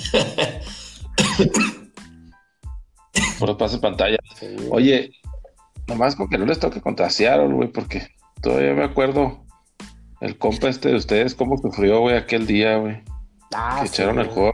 [3.39, 4.17] Por los pases pantalla.
[4.39, 4.55] sí.
[4.71, 5.11] Oye,
[5.87, 8.07] nomás con que no les toque contra Seattle, güey, porque
[8.41, 9.45] todavía me acuerdo
[10.21, 13.03] el compa este de ustedes, cómo sufrió, güey, aquel día, güey.
[13.53, 14.51] Ah, que sí, echaron el juego.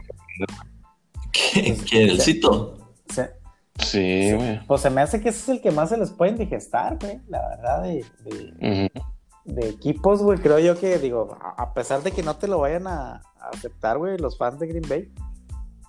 [1.32, 1.76] ¿Quién?
[1.76, 2.10] ¿Quién?
[2.10, 2.78] ¿El Cito?
[3.08, 3.30] Se-
[3.78, 4.64] Sí, güey.
[4.66, 7.20] pues se me hace que ese es el que más se les puede indigestar, güey.
[7.28, 9.04] La verdad, de- de, Ujú.
[9.44, 12.86] de equipos, güey, creo yo que, digo, a pesar de que no te lo vayan
[12.86, 15.12] a, a aceptar, güey, los fans de Green Bay,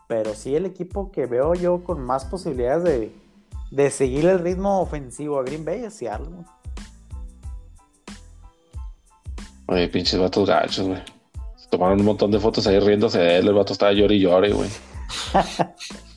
[0.07, 3.11] pero sí el equipo que veo yo con más posibilidades de,
[3.71, 6.45] de seguir el ritmo ofensivo a Green Bay es güey.
[9.67, 11.01] Oye, pinches vatos gachos, güey.
[11.57, 13.47] Se tomaron un montón de fotos ahí riéndose de él.
[13.47, 14.69] El vato estaba llore y llore, güey.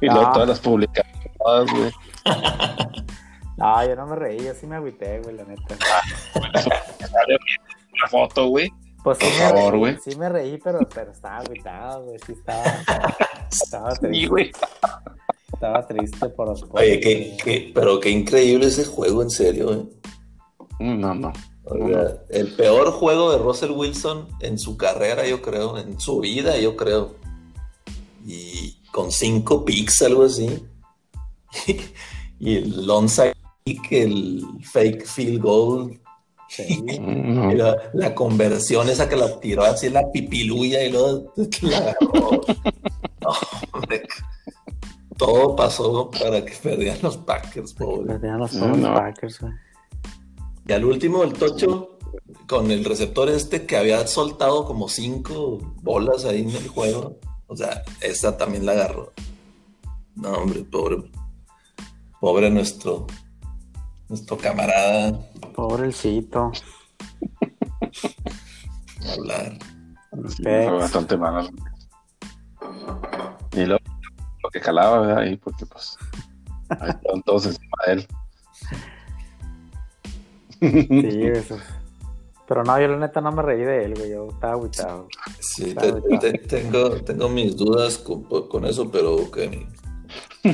[0.00, 0.32] y luego No.
[0.32, 1.90] todas las publicaciones, güey.
[3.58, 5.76] No, yo no me reí, yo sí me agüité, güey, la neta.
[7.92, 8.72] Una foto, güey.
[9.04, 9.96] Pues sí Por me favor, reí, güey.
[10.02, 12.64] sí me reí, pero, pero estaba agüitado, güey, sí estaba,
[13.50, 14.52] estaba Sí, triste, güey.
[15.52, 19.82] estaba triste por los Oye, qué, qué- pero qué increíble ese juego, en serio, ¿eh?
[20.80, 21.32] No, no.
[21.64, 26.20] O sea, el peor juego de Russell Wilson en su carrera, yo creo, en su
[26.20, 27.14] vida, yo creo.
[28.26, 30.64] Y con cinco picks, algo así.
[32.38, 33.34] y el onside
[33.64, 35.98] kick, el fake field goal,
[36.48, 37.50] Sí, No.
[37.50, 41.32] y la, la conversión esa que la tiró así en la pipiluya y luego
[41.62, 42.40] la agarró.
[43.22, 43.30] No,
[43.72, 44.02] hombre.
[45.16, 48.06] Todo pasó para que perdieran los Packers, pobre.
[48.14, 48.94] perdieron los No, pobres no.
[48.94, 49.52] Packers, güey.
[50.66, 51.98] Y al último, el Tocho,
[52.48, 57.18] con el receptor este que había soltado como cinco bolas ahí en el juego.
[57.52, 59.12] O sea, esa también la agarró.
[60.14, 61.12] No, hombre, pobre.
[62.18, 63.06] Pobre nuestro.
[64.08, 65.20] Nuestro camarada.
[65.54, 66.50] Pobrecito.
[69.18, 69.58] hablar.
[70.28, 71.50] Sí, fue bastante malo.
[73.52, 73.84] Y luego
[74.42, 75.18] lo que calaba, ¿verdad?
[75.18, 75.98] Ahí, porque pues.
[76.70, 78.08] Ahí estaban todos encima de él.
[80.60, 81.58] Sí, eso.
[82.52, 84.10] Pero no, yo la neta no me reí de él, güey.
[84.10, 85.08] Yo estaba agüitado.
[85.40, 89.38] Sí, Claro, te- te- tengo, tengo mis dudas con, con eso, pero ok.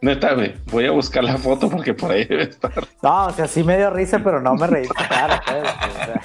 [0.00, 0.54] Neta, güey.
[0.70, 2.72] Voy a buscar la foto porque por ahí debe estar.
[3.02, 5.62] No, o sea, sí me dio risa, pero no me reí cara, pues.
[5.62, 6.22] o sea.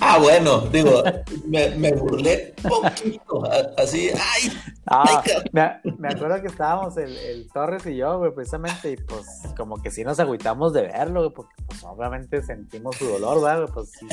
[0.00, 1.02] Ah, bueno, digo,
[1.46, 3.42] me, me burlé poquito.
[3.76, 4.52] Así, ay,
[4.90, 5.22] Ah,
[5.52, 9.26] me, me acuerdo que estábamos el, el Torres y yo, güey, precisamente, y pues
[9.56, 13.66] como que sí nos agüitamos de verlo, güey, porque pues obviamente sentimos su dolor, güey?
[13.72, 14.08] Pues sí,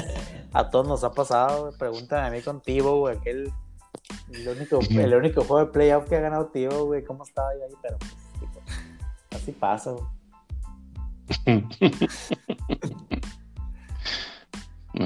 [0.51, 1.77] a todos nos ha pasado, güey.
[1.77, 3.53] Pregúntame a mí con Tivo, güey, aquel,
[4.33, 7.63] el único, el único juego de playoff que ha ganado Tivo, güey, ¿cómo estaba yo
[7.63, 7.75] ahí?
[7.81, 10.05] Pero pues, así pasa, güey.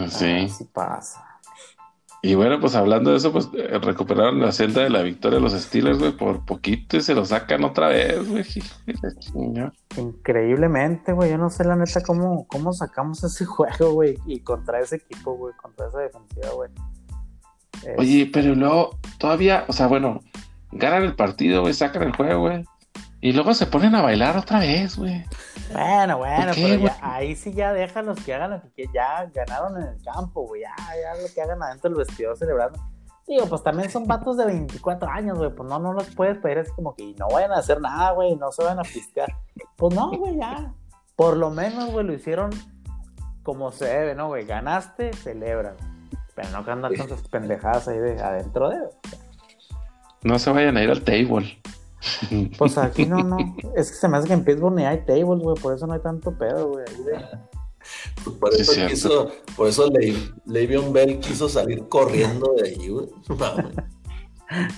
[0.10, 0.26] Sí.
[0.46, 1.26] Así pasa.
[2.22, 5.42] Y bueno, pues hablando de eso, pues eh, recuperaron la senda de la victoria de
[5.42, 8.44] los Steelers, güey, por poquito y se lo sacan otra vez, güey.
[9.98, 14.82] Increíblemente, güey, yo no sé la neta cómo, cómo sacamos ese juego, güey, y contra
[14.82, 16.70] ese equipo, güey, contra esa defensiva, güey.
[17.84, 20.20] Es- Oye, pero luego todavía, o sea, bueno,
[20.74, 22.66] ganan el partido, güey, sacan el juego, güey.
[23.22, 25.26] Y luego se ponen a bailar otra vez, güey.
[25.74, 28.86] Bueno, bueno, ¿Por qué, pero ya, ahí sí ya déjalos que hagan lo que.
[28.94, 30.62] Ya ganaron en el campo, güey.
[30.62, 32.80] Ya, ya lo que hagan adentro del vestidor celebrando.
[33.28, 35.54] Digo, pues también son vatos de 24 años, güey.
[35.54, 38.36] Pues no, no los puedes pedir así como que no vayan a hacer nada, güey.
[38.38, 39.30] No se van a pistear.
[39.76, 40.74] Pues no, güey, ya.
[41.16, 42.50] Por lo menos, güey, lo hicieron
[43.44, 44.46] como se debe, ¿no, güey?
[44.46, 45.90] Ganaste, celebra, güey.
[46.36, 48.78] Pero no que andar con sus pendejadas ahí de adentro de.
[50.24, 51.62] No se vayan a ir al table.
[52.58, 53.38] Pues aquí no, no.
[53.76, 55.56] Es que se me hace que en Pittsburgh ni hay tables, güey.
[55.62, 56.86] Por eso no hay tanto pedo, güey.
[58.24, 58.92] Pues por Sí, eso cierto.
[58.94, 63.08] quiso, por eso Le- Le'Veon Bell quiso salir corriendo de ahí, güey.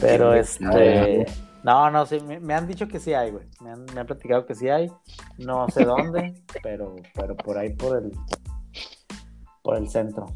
[0.00, 1.26] Pero este.
[1.62, 3.44] No, no, sí, me, me han dicho que sí hay, güey.
[3.60, 4.90] Me han, me han platicado que sí hay.
[5.38, 8.12] No sé dónde, pero, pero por ahí, por el.
[9.62, 10.26] Por el centro.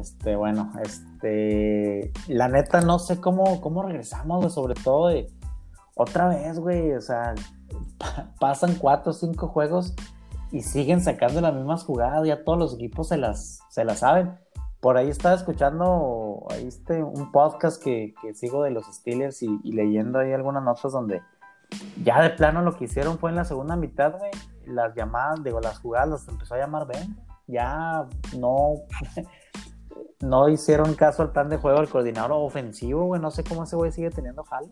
[0.00, 2.12] Este, bueno, este.
[2.28, 5.30] La neta, no sé cómo, cómo regresamos, sobre todo de.
[5.94, 6.92] Otra vez, güey.
[6.92, 7.34] O sea,
[7.98, 9.94] pa- pasan cuatro o cinco juegos
[10.50, 12.26] y siguen sacando las mismas jugadas.
[12.26, 14.38] Ya todos los equipos se las, se las saben.
[14.80, 19.60] por ahí estaba escuchando ahí este, un podcast que, que sigo de los Steelers y,
[19.62, 21.20] y leyendo ahí algunas notas donde
[22.02, 24.30] ya de plano lo que hicieron fue en la segunda mitad, güey,
[24.64, 27.14] las llamadas, digo, las jugadas las empezó a llamar Ben.
[27.46, 28.06] Ya
[28.38, 28.74] no,
[30.20, 33.20] no hicieron caso al plan de juego del coordinador ofensivo, güey.
[33.20, 34.70] No sé cómo ese güey sigue teniendo jale.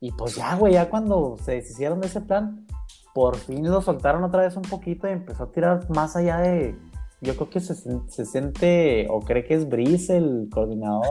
[0.00, 2.66] Y pues ya, güey, ya cuando se deshicieron de ese plan,
[3.14, 6.78] por fin lo soltaron otra vez un poquito y empezó a tirar más allá de.
[7.22, 11.06] Yo creo que se, se siente o cree que es Brice el coordinador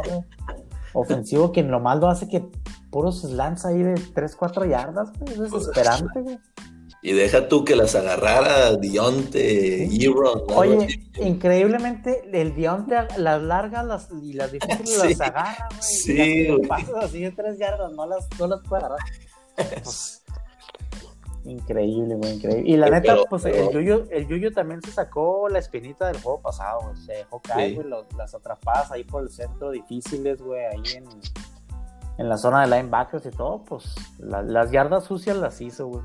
[0.93, 2.47] ofensivo, que en lo malo hace que
[2.91, 5.34] puros slants ahí de 3, 4 yardas, güey.
[5.34, 6.39] Es desesperante, güey.
[7.08, 10.41] Y deja tú que las agarrara Dionte, Iron.
[10.56, 10.88] Oye,
[11.22, 15.10] increíblemente, el Dionte, las largas las, y las difíciles Sí.
[15.10, 15.82] las agarra, güey.
[15.84, 16.68] Sí, güey.
[16.68, 18.99] pasas así de tres yardas, no las, no las puede agarrar.
[21.45, 22.64] Increíble, güey, increíble.
[22.72, 26.08] Y la Pero- neta, pues pero- el Yuyo, el Yuyo también se sacó la espinita
[26.08, 26.95] del juego pasado, güey.
[27.06, 27.76] Se dejó caer, Sí.
[27.76, 31.06] güey, los- las atrapadas ahí por el centro difíciles, güey, ahí en,
[32.18, 36.01] en la zona de linebackers y todo, pues la- las yardas sucias las hizo, güey.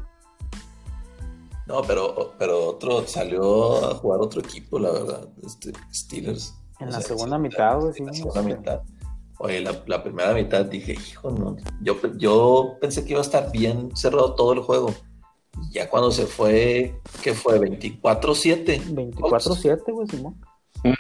[1.70, 5.28] No, pero, pero otro salió a jugar otro equipo, la verdad.
[5.46, 6.52] Este, Steelers.
[6.80, 8.04] En O la sea, segunda sí, mitad, güey, en sí.
[8.04, 8.80] la segunda mitad.
[9.38, 11.56] Oye, la, la primera mitad dije, hijo, no.
[11.80, 14.92] Yo, yo pensé que iba a estar bien cerrado todo el juego.
[15.70, 17.58] Ya cuando se fue, ¿qué fue?
[17.60, 18.82] 24-7.
[18.92, 20.40] 24-7, güey, Simón.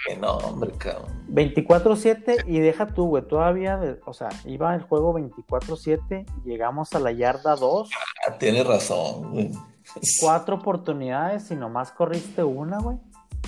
[0.06, 1.26] Que no, hombre, cabrón.
[1.30, 7.00] 24-7 y deja tú, güey, todavía, de- o sea, iba el juego 24-7, llegamos a
[7.00, 7.88] la yarda 2,
[8.28, 9.50] Ah, tienes razón, güey.
[10.20, 12.98] Cuatro oportunidades y nomás corriste una, güey.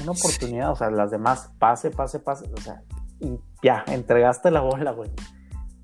[0.02, 2.82] Una oportunidad, o sea, las demás, pase, pase, pase, o sea,
[3.20, 5.10] y ya, entregaste la bola, güey.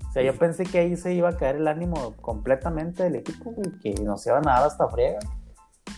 [0.09, 3.51] O sea, yo pensé que ahí se iba a caer el ánimo completamente del equipo,
[3.51, 5.19] güey, que nos iban a dar hasta friega.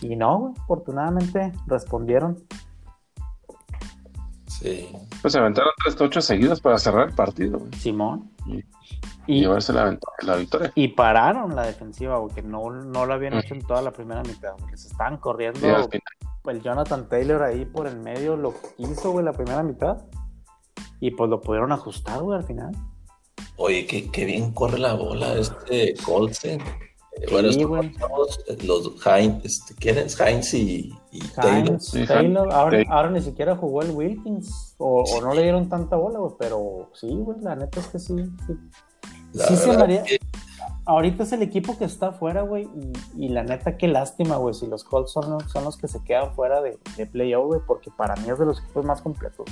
[0.00, 2.44] Y no, güey, afortunadamente respondieron.
[4.46, 4.94] Sí.
[5.22, 8.30] Pues se aventaron tres tochos seguidos para cerrar el partido güey, Simón.
[8.46, 8.64] Y
[9.26, 10.72] Y, llevarse la, la victoria.
[10.74, 14.22] Y pararon la defensiva, güey, que no, no lo habían hecho en toda la primera
[14.22, 15.88] mitad, porque se estaban corriendo.
[16.44, 19.98] El Jonathan Taylor ahí por el medio lo hizo, güey, la primera mitad.
[20.98, 22.72] Y pues lo pudieron ajustar, güey, al final.
[23.56, 26.60] Oye, qué, qué bien corre la bola este Colson.
[26.60, 30.18] Eh, bueno, Sí, estos eh, los Heinz, este, ¿quién es?
[30.18, 31.68] Heinz y, y Taylor.
[31.68, 32.92] Hines, Taylor, ahora, Taylor.
[32.92, 36.90] ahora ni siquiera jugó el Wilkins, o, o no le dieron tanta bola, güey, pero
[36.94, 38.14] sí, güey, la neta es que sí.
[38.46, 38.52] sí.
[39.32, 40.18] Sí se maría- que-
[40.84, 42.64] Ahorita es el equipo que está afuera, güey,
[43.16, 45.86] y, y la neta, qué lástima, güey, si los Colts son, los- son los que
[45.88, 49.00] se quedan fuera de, de playoff, güey, porque para mí es de los equipos más
[49.00, 49.46] completos.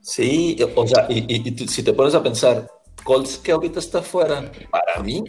[0.00, 2.68] Sí, o sea, y, y- y tú- si te pones a pensar,
[3.04, 5.22] Colts que ahorita está fuera, para mí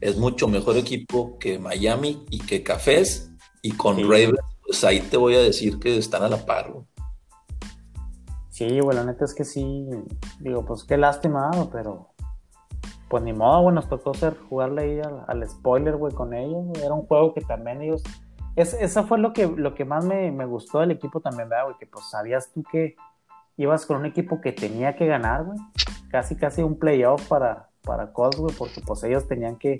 [0.00, 3.30] es mucho mejor equipo que Miami y que Cafés
[3.62, 4.02] y con Sí.
[4.04, 6.70] Ravens, pues ahí te voy a decir que están a la par.
[6.72, 6.84] güey.
[8.62, 9.88] Sí, güey, la neta es que sí.
[10.38, 12.10] Digo, pues qué lástima, güey, pero.
[13.08, 16.66] Pues ni modo, güey, nos tocó ser, jugarle ahí al, spoiler, güey, con ellos.
[16.66, 16.84] güey.
[16.84, 18.04] Era un juego que también ellos.
[18.54, 21.64] Es, eso fue lo que, lo que más me, me gustó del equipo también, ¿verdad,
[21.64, 21.76] güey?
[21.78, 22.94] Que pues sabías tú que
[23.56, 25.58] ibas con un equipo que tenía que ganar, güey.
[26.08, 29.76] Casi, casi un playoff para, para güey, porque pues ellos tenían que.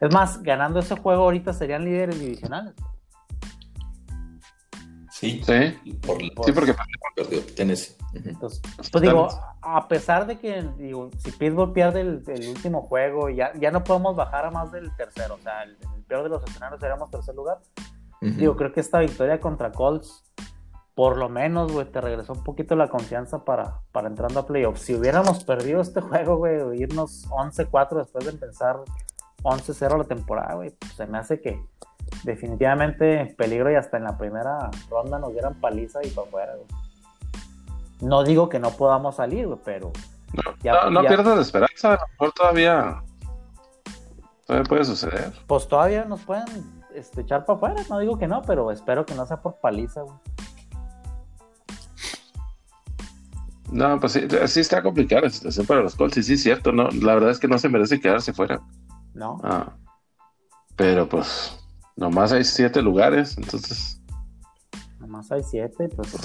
[0.00, 2.74] Es más, ganando ese juego ahorita serían líderes divisionales.
[5.24, 6.74] Sí, sí, por, sí, porque
[7.16, 7.96] perdió Tennessee.
[8.12, 8.60] Entonces,
[8.92, 9.28] pues digo,
[9.62, 13.82] a pesar de que digo, si Pittsburgh pierde el, el último juego, ya, ya no
[13.82, 15.34] podemos bajar a más del tercero.
[15.34, 17.58] O sea, el, el peor de los escenarios seríamos tercer lugar.
[18.20, 18.34] Ujú.
[18.34, 20.24] Digo, creo que esta victoria contra Colts,
[20.94, 24.82] por lo menos, güey, te regresó un poquito la confianza para, para entrando a playoffs.
[24.82, 28.76] Si hubiéramos perdido este juego, güey, irnos 11-4 después de empezar
[29.42, 31.60] 11-0 la temporada, güey, pues se me hace que
[32.22, 36.66] definitivamente peligro y hasta en la primera ronda nos dieran paliza y para afuera, güey.
[38.00, 39.92] No digo que no podamos salir, güey, pero
[40.62, 43.02] ya- no, no ya- pierdas la esperanza, a lo mejor todavía,
[44.46, 45.32] todavía puede suceder.
[45.46, 46.44] pues todavía nos pueden
[46.94, 47.82] este, echar para afuera.
[47.88, 50.16] No digo que no, pero espero que no sea por paliza, güey.
[53.70, 56.70] No, pues sí, sí está complicada la situación para los Colts, y sí es cierto,
[56.70, 56.88] ¿no?
[56.90, 58.60] La verdad es que no se merece quedarse fuera.
[59.14, 59.38] ¿No?
[59.42, 59.72] Ah,
[60.76, 61.58] pero pues,
[61.96, 64.00] nomás hay siete lugares, entonces,
[65.04, 66.16] Nomás hay siete, pues.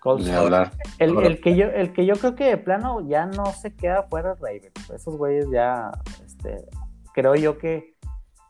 [0.00, 0.26] Colts.
[0.26, 0.72] ni hablar.
[0.98, 4.32] El, que yo, el que yo creo que de plano ya no se queda fuera
[4.32, 4.90] es Ravens.
[4.94, 5.90] Esos güeyes ya,
[6.26, 6.66] este,
[7.14, 7.96] creo yo que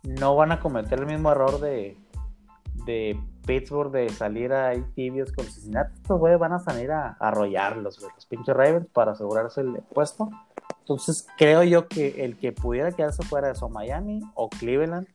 [0.02, 1.96] no van a cometer el mismo error de,
[2.84, 5.94] de Pittsburgh de salir ahí tibios con Cincinnati.
[5.94, 9.80] Estos güeyes van a salir a, a arrollarlos, güey, los pinches Ravens para asegurarse el
[9.94, 10.30] puesto.
[10.80, 15.06] Entonces creo yo que el que pudiera quedarse fuera es o Miami o Cleveland.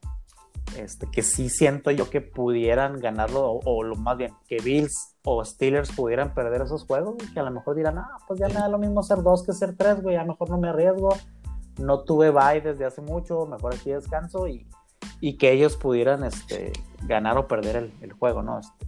[0.78, 5.15] Este, que sí siento yo que pudieran ganarlo, o, o lo más bien, que Bills
[5.24, 8.55] o Steelers pudieran perder esos juegos, que a lo mejor dirán, ah, pues ya me
[8.55, 11.09] da lo mismo ser dos que ser tres, güey, a lo mejor no me arriesgo,
[11.78, 14.67] no tuve bye desde hace mucho, mejor aquí descanso y,
[15.20, 16.72] y que ellos pudieran este,
[17.03, 18.59] ganar o perder el, el juego, ¿no?
[18.59, 18.88] Este,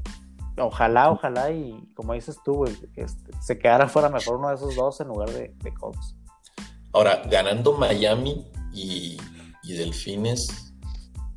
[0.57, 4.75] ojalá, ojalá y como dices tú, güey, este, se quedara fuera mejor uno de esos
[4.75, 6.15] dos en lugar de, de Colts.
[6.93, 9.17] Ahora, ganando Miami y,
[9.63, 10.70] y Delfines,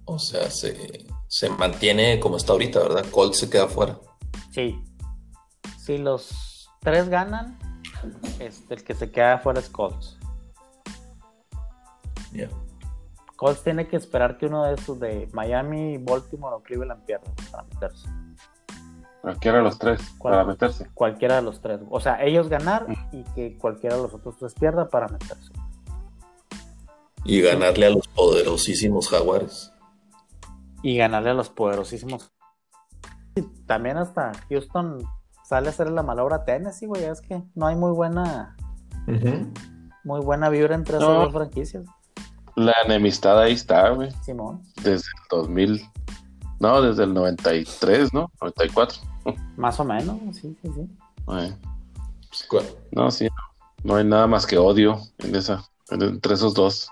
[0.04, 3.04] o sea, se, se mantiene como está ahorita, ¿verdad?
[3.10, 3.98] Colts se queda fuera.
[4.52, 4.80] Sí.
[5.78, 7.58] Si los tres ganan,
[8.38, 10.18] este, el que se queda fuera es Colts.
[12.32, 12.48] Ya.
[13.36, 17.64] Colts tiene que esperar que uno de esos de Miami, Baltimore o Cleveland pierda para
[17.64, 18.08] meterse.
[19.22, 20.86] Cualquiera de los tres para meterse.
[20.92, 21.80] Cualquiera de los tres.
[21.90, 25.50] O sea, ellos ganar y que cualquiera de los otros tres pierda para meterse.
[27.24, 29.73] Y ganarle a los poderosísimos Jaguares.
[30.84, 32.30] Y ganarle a los poderosísimos.
[33.34, 34.98] Y también hasta Houston
[35.44, 37.02] sale a hacer la malobra a Tennessee, güey.
[37.04, 38.56] Es que no hay muy buena,
[40.04, 41.14] muy buena vibra entre esas No.
[41.20, 41.84] dos franquicias.
[42.56, 44.10] La enemistad ahí está, güey.
[44.22, 44.62] Simón.
[44.76, 45.82] Desde el 2000.
[46.60, 48.30] No, desde el 93, ¿no?
[48.40, 48.98] 94.
[49.56, 50.88] Más o menos, sí, sí, sí.
[52.48, 52.64] ¿Cuál?
[52.92, 53.26] No, sí.
[53.26, 53.34] No,
[53.84, 56.88] no hay nada más que odio en esa, en- entre esos dos.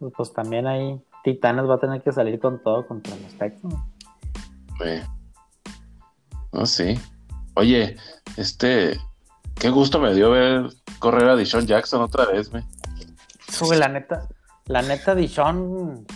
[0.00, 3.74] Y Pues también ahí Titanes va a tener que salir con todo contra los Texans.
[4.84, 5.02] Eh,
[6.52, 6.96] No, sí.
[7.54, 7.96] Oye,
[8.36, 8.96] este.
[9.56, 10.68] Qué gusto me dio ver
[11.00, 12.62] correr a Dishon Jackson otra vez, güey.
[13.60, 14.28] Güey, la neta,
[14.66, 16.06] la neta, Dishon,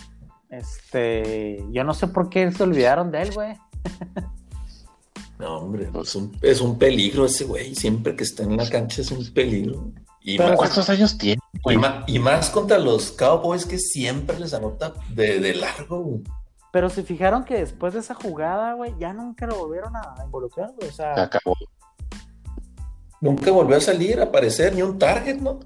[0.49, 3.57] este, yo no sé por qué se olvidaron de él, güey.
[5.39, 7.75] No, hombre, es un, es un peligro ese güey.
[7.75, 9.91] Siempre que está en la cancha es un peligro.
[10.23, 11.41] Y, Pero más, ¿Cuántos años tiene?
[12.07, 15.99] y más contra los Cowboys que siempre les anota de, de largo.
[15.99, 16.23] güey.
[16.71, 20.71] Pero se fijaron que después de esa jugada, güey, ya nunca lo volvieron a involucrar,
[20.75, 20.89] güey.
[20.89, 21.55] O Se acabó.
[23.19, 25.59] Nunca volvió a salir, a aparecer, ni un target, ¿no?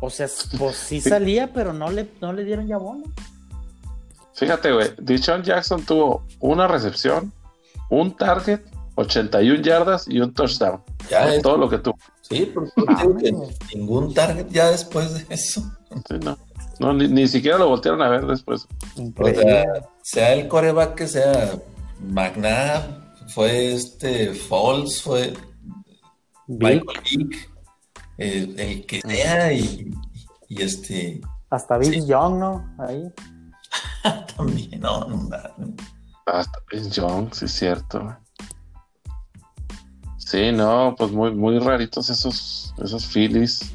[0.00, 0.28] o sea,
[0.58, 3.04] pues sí salía, pero no le, no le dieron ya bono.
[4.34, 4.90] Fíjate, güey.
[4.98, 7.32] Dishon Jackson tuvo una recepción,
[7.88, 8.60] un target,
[8.96, 10.82] 81 yardas y un touchdown.
[11.10, 11.96] Ya es- todo lo que tuvo.
[12.22, 13.04] Sí, porque yo Ah,
[13.74, 15.62] ningún target ya después de eso.
[16.08, 16.36] Sí, no.
[16.80, 18.66] No, ni, ni siquiera lo voltearon a ver después.
[19.16, 19.64] O sea,
[20.02, 21.52] sea el coreback que sea
[22.00, 22.82] McNabb,
[23.28, 25.34] fue este Falls, fue
[26.48, 27.50] Michael Vick,
[28.18, 29.90] el, el que sea y,
[30.48, 31.20] y este
[31.50, 32.74] hasta Vince Young, ¿no?
[32.80, 33.04] Ahí.
[34.36, 35.74] también, no, no, no.
[36.26, 38.16] Hasta Vince Young, sí es cierto.
[40.34, 43.72] Sí, no, pues muy, muy raritos esos, esos Phillies.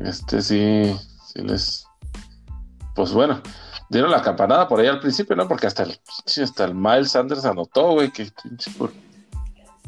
[0.00, 1.86] Este sí, sí les.
[2.94, 3.42] Pues bueno,
[3.90, 5.46] dieron la campanada por ahí al principio, ¿no?
[5.46, 8.90] Porque hasta el, hasta el Miles Sanders anotó, güey, que pinche por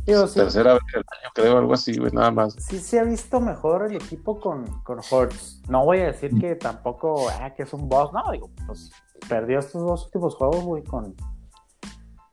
[0.04, 2.52] Digo, sí, tercera vez del año, creo, algo así, güey, nada más.
[2.58, 5.62] sí se ha visto mejor el equipo con, con Hurts.
[5.70, 8.92] No voy a decir que tampoco, ah, que es un boss, no, digo, pues
[9.26, 11.14] perdió estos dos últimos juegos, güey, con.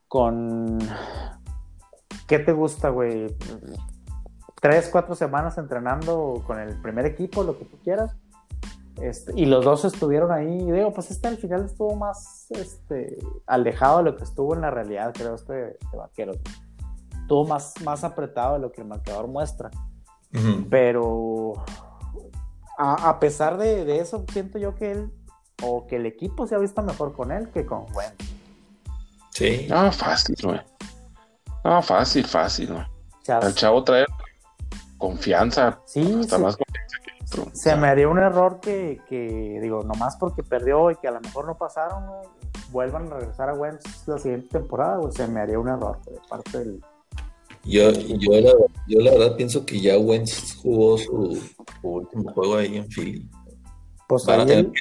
[0.09, 0.77] con.
[2.27, 3.35] ¿Qué te gusta, güey?
[4.61, 8.15] Tres, cuatro semanas entrenando con el primer equipo, lo que tú quieras.
[9.01, 10.61] Este, y los dos estuvieron ahí.
[10.61, 14.61] Y digo, pues este al final estuvo más este, alejado de lo que estuvo en
[14.61, 16.33] la realidad, creo, este, este vaquero.
[17.21, 19.69] Estuvo más, más apretado de lo que el marcador muestra.
[20.69, 21.53] Pero
[22.77, 25.11] a, a pesar de, de eso, siento yo que él
[25.63, 28.35] o que el equipo se ha visto mejor con él que con Wentz.
[29.29, 30.59] Sí, No, fácil, güey.
[31.65, 32.71] No, fácil, fácil.
[32.71, 32.85] O
[33.23, 34.05] sea, El chavo trae
[34.97, 37.43] confianza, sí, hasta se, más confianza que otro.
[37.51, 41.11] O se me haría un error que, que, digo, nomás porque perdió y que a
[41.11, 42.03] lo mejor no pasaron,
[42.71, 46.19] vuelvan a regresar a Wentz la siguiente temporada, güey, se me haría un error de
[46.29, 46.81] parte del...
[47.63, 48.51] yo, yo, la,
[48.87, 51.35] yo la verdad pienso que ya Wentz jugó su,
[51.81, 53.29] su último juego ahí en Philly.
[54.07, 54.73] Pues Van a ahí tener el-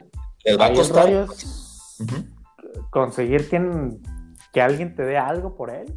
[0.44, 1.26] les va a costar.
[2.90, 4.00] conseguir quien,
[4.52, 5.94] que alguien te dé algo por él.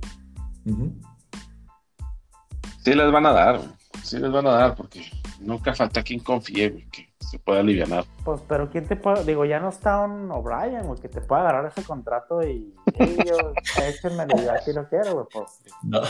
[2.83, 3.69] Sí les van a dar, güey.
[4.03, 5.03] sí les van a dar, porque
[5.39, 8.05] nunca falta quien confíe, güey, que se pueda aliviar.
[8.23, 9.25] Pues, pero ¿quién te puede...?
[9.25, 12.73] Digo, ya no está un O'Brien, güey, que te pueda agarrar ese contrato y...
[12.95, 13.35] "Hey, yo,
[13.83, 15.61] échenmelo, yo aquí lo quiero, güey, pues...
[15.83, 16.01] No,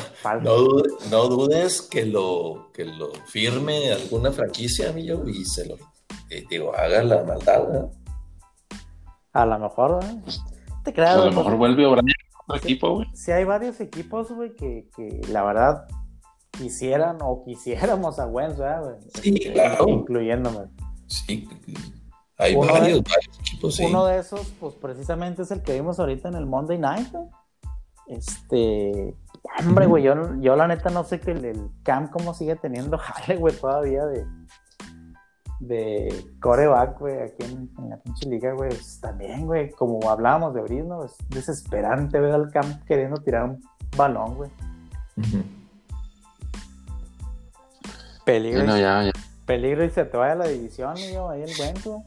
[0.44, 5.76] no, dudes, no dudes que lo, que lo firme alguna franquicia, amigo, y se lo
[6.30, 7.92] eh, digo, haga la maldad, ¿no?
[9.34, 10.22] A lo mejor, ¿eh?
[10.84, 12.08] Te A creas, lo güey, mejor pues, vuelve O'Brien
[12.48, 13.08] otro equipo, güey.
[13.14, 15.86] si hay varios equipos, güey, que, que la verdad
[16.52, 18.96] quisieran o quisiéramos a Wentz, ¿verdad, güey?
[19.22, 19.88] Sí, Este, claro.
[19.88, 20.60] Incluyéndome.
[21.08, 21.48] Sí,
[22.38, 23.86] hay Uno varios, de- varios equipos, sí.
[23.86, 27.28] Uno de esos, pues precisamente es el que vimos ahorita en el Monday Night, güey.
[28.08, 29.16] Este,
[29.60, 32.98] Hombre, güey, yo, yo la neta no sé que el, el Cam cómo sigue teniendo
[33.00, 34.26] jale, güey, todavía de,
[35.60, 38.70] de coreback, güey, aquí en, en la pinche liga, güey.
[38.70, 43.64] Pues, también, güey, como hablábamos de Brisno, es desesperante ver al Cam queriendo tirar un
[43.96, 44.50] balón, güey.
[48.24, 49.12] Peligro, ya, ya.
[49.46, 52.02] peligro y se te vaya a la división, yo, ahí el buen, güey.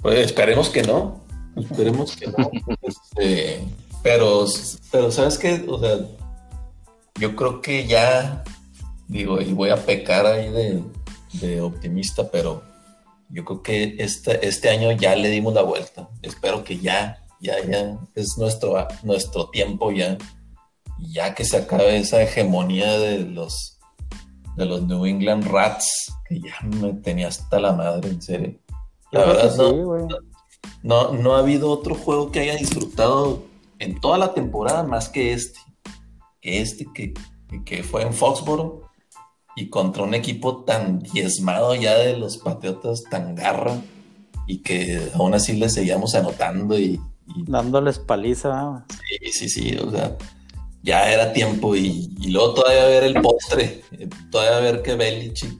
[0.00, 1.20] Pues esperemos que no.
[1.56, 2.50] Esperemos que no.
[2.82, 3.64] Este,
[4.02, 4.44] pero,
[4.90, 5.64] pero, ¿sabes qué?
[5.68, 5.98] O sea,
[7.18, 8.44] yo creo que ya,
[9.08, 10.82] digo, y voy a pecar ahí de,
[11.40, 12.62] de optimista, pero
[13.28, 16.08] yo creo que este, este año ya le dimos la vuelta.
[16.22, 20.16] Espero que ya, ya, ya es nuestro, nuestro tiempo ya.
[20.98, 23.78] Ya que se acabe esa hegemonía de los,
[24.56, 28.58] de los New England Rats, que ya me tenía hasta la madre, en serio.
[29.10, 30.04] La verdad, no, sí, güey.
[30.82, 33.42] no, no ha habido otro juego que haya disfrutado
[33.80, 35.58] en toda la temporada más que este.
[36.40, 37.14] Que este que,
[37.64, 38.83] que fue en Foxboro
[39.56, 43.76] y contra un equipo tan diezmado ya de los Patriotas, tan garra,
[44.46, 47.00] y que aún así le seguíamos anotando y,
[47.34, 50.16] y Dándoles paliza, sí, sí, sí, o sea,
[50.82, 55.58] ya era tiempo y, y luego todavía ver el postre, eh, todavía ver que Belichick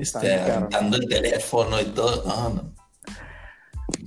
[0.00, 2.78] este, aventando el teléfono y todo, no, no.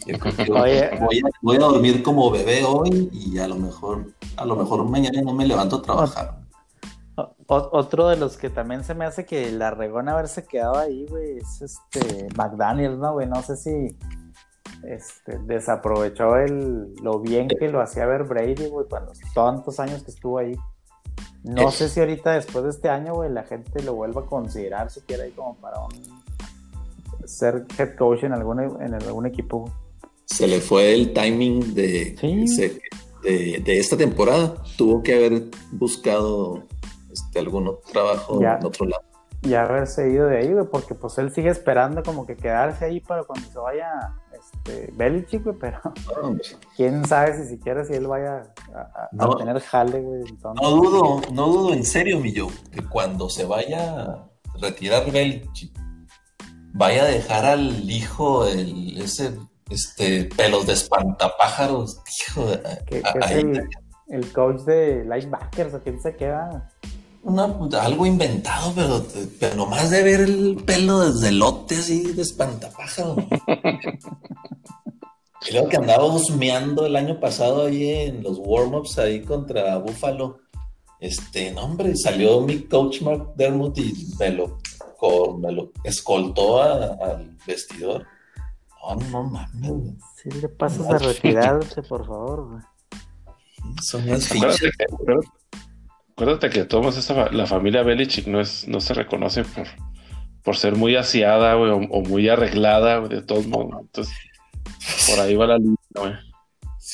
[0.05, 0.99] Yo creo que Oye.
[0.99, 4.84] voy, a, voy a dormir como bebé hoy y a lo mejor, a lo mejor
[4.89, 6.40] mañana no me levanto a trabajar.
[7.47, 11.05] Otro de los que también se me hace que la regó en haberse quedado ahí,
[11.09, 13.27] güey, es este McDaniels, ¿no, güey?
[13.27, 13.87] No sé si
[14.83, 20.11] este, desaprovechó el, lo bien que lo hacía ver Brady, güey, cuando tantos años que
[20.11, 20.55] estuvo ahí.
[21.43, 24.89] No sé si ahorita después de este año, güey, la gente lo vuelva a considerar
[24.91, 25.91] siquiera ahí como para un
[27.27, 29.59] ser head coach en algún, en algún equipo.
[29.61, 29.73] güey.
[30.25, 32.47] Se le fue el timing de, Sí.
[32.47, 32.81] se-
[33.23, 34.55] de, de esta temporada.
[34.77, 36.63] Tuvo que haber buscado
[37.12, 38.57] este, algún otro trabajo Ya.
[38.59, 39.03] en otro lado.
[39.43, 42.99] Y haberse ido de ahí, güey, porque pues él sigue esperando como que quedarse ahí
[42.99, 45.80] para cuando se vaya este, Belichick, güey, pero
[46.22, 46.38] No,
[46.76, 48.43] quién sabe si siquiera si él vaya
[48.74, 49.36] a, a- a No.
[49.38, 50.22] tener jale, güey.
[50.30, 50.62] entonces.
[50.62, 54.30] No dudo, no dudo en serio, mi yo, que cuando se vaya a
[54.62, 55.76] retirar Belichick,
[56.74, 59.38] vaya a dejar al hijo el, ese
[59.72, 61.99] este pelos de espantapájaros,
[62.38, 63.68] a- que es el,
[64.09, 66.70] el coach de linebackers, o quién se queda.
[67.24, 69.05] Una- algo inventado, pero,
[69.39, 73.17] pero nomás de ver el pelo desde elote así de espantapájaros.
[75.47, 80.39] y luego que andaba husmeando el año pasado ahí en los warm-ups ahí contra Buffalo.
[80.99, 84.59] Este, no, hombre, salió mi coach Mark Dermott y me lo,
[85.39, 88.05] me lo escoltó a- al vestidor.
[88.84, 89.72] No, no mames.
[90.22, 92.61] Si le pasas a retirarse, por favor, güey.
[93.82, 94.59] son las fichas.
[96.22, 99.67] Acuérdate, que todos esa fa- la familia Belichick no es, no se reconoce por,
[100.43, 103.82] por ser muy aseada, güey, o, o muy arreglada, güey, de todos modos.
[103.82, 104.13] Entonces,
[105.09, 106.13] por ahí va la línea, güey.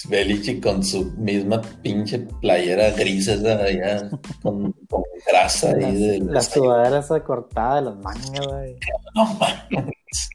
[0.10, 4.10] Belichick con su misma pinche playera gris esa allá,
[4.44, 8.76] con, con grasa La, ahí de la sudadera esa cortada de las mangas, güey.
[9.16, 10.30] No mames.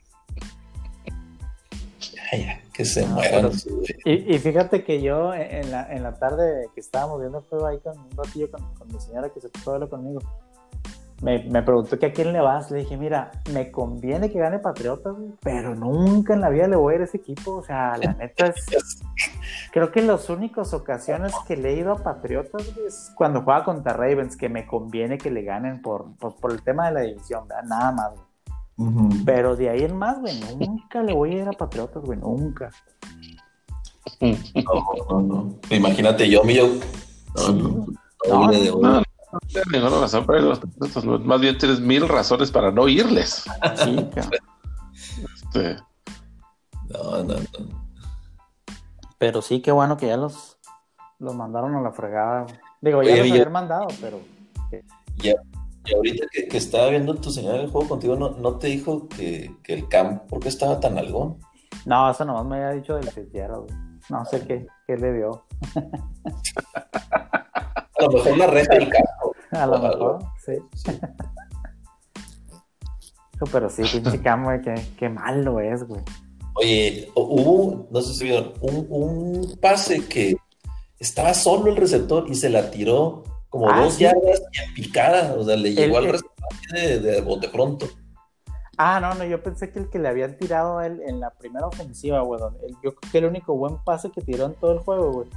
[2.73, 3.51] Que se Ah, mueran.
[3.51, 7.45] pero- Y, y fíjate que yo en la, en la tarde que estábamos viendo el
[7.45, 10.21] juego ahí con un ratillo con, con mi señora que se puso a verlo conmigo,
[11.21, 12.71] me, me preguntó que a quién le vas.
[12.71, 16.95] Le dije, mira, me conviene que gane Patriotas, pero nunca en la vida le voy
[16.95, 17.57] a ir a ese equipo.
[17.57, 18.67] O sea, la neta es.
[19.71, 23.93] Creo que las únicas ocasiones que le he ido a Patriotas es cuando juega contra
[23.93, 27.47] Ravens, que me conviene que le ganen por, pues, por el tema de la división,
[27.47, 27.65] ¿verdad?
[27.69, 28.32] Nada más, güey.
[29.25, 32.71] Pero de ahí en más, güey, nunca le voy a ir a Patriotas, güey, nunca.
[34.21, 35.55] No, no, no.
[35.71, 36.69] Imagínate yo, mi yo.
[37.37, 37.87] No, no,
[38.29, 38.51] No,
[38.81, 39.03] no,
[39.49, 43.45] tienes ninguna razón para los Patriotas, Más bien tienes mil razones para no irles.
[43.77, 43.97] Sí.
[45.35, 45.77] Este,
[46.89, 47.83] No, no, no.
[49.19, 50.59] Pero sí, qué bueno que ya los,
[51.19, 52.47] los mandaron a la fregada.
[52.81, 54.19] Digo, ya Oye, los habían mandado, pero
[55.23, 55.35] Y, a-
[55.85, 59.09] y ahorita que, que estaba viendo tu señora el juego contigo, ¿no, no te dijo
[59.09, 61.39] que, que el camp, ¿por qué estaba tan algón?
[61.87, 63.67] no, eso nomás me había dicho del Fitzgerald.
[63.67, 63.93] güey.
[64.11, 65.45] No sé qué, qué le dio.
[67.99, 69.33] A lo mejor la renta del campo.
[69.53, 70.53] A lo mejor, sí.
[73.51, 76.01] Pero sí, pinche cam, güey, qué, qué malo es, güey.
[76.55, 80.37] Oye, hubo, no sé si vieron, un, un pase que
[80.99, 84.03] estaba solo el receptor y se la tiró como Ah, dos sí.
[84.05, 87.87] yardas y en picada, o sea, le llegó El- al receptor de, de bote pronto.
[88.79, 91.31] Ah, no, no, yo pensé que el que le habían tirado a él en la
[91.31, 92.41] primera ofensiva, güey.
[92.83, 95.29] Yo creo que el único buen pase que tiró en todo el juego, güey.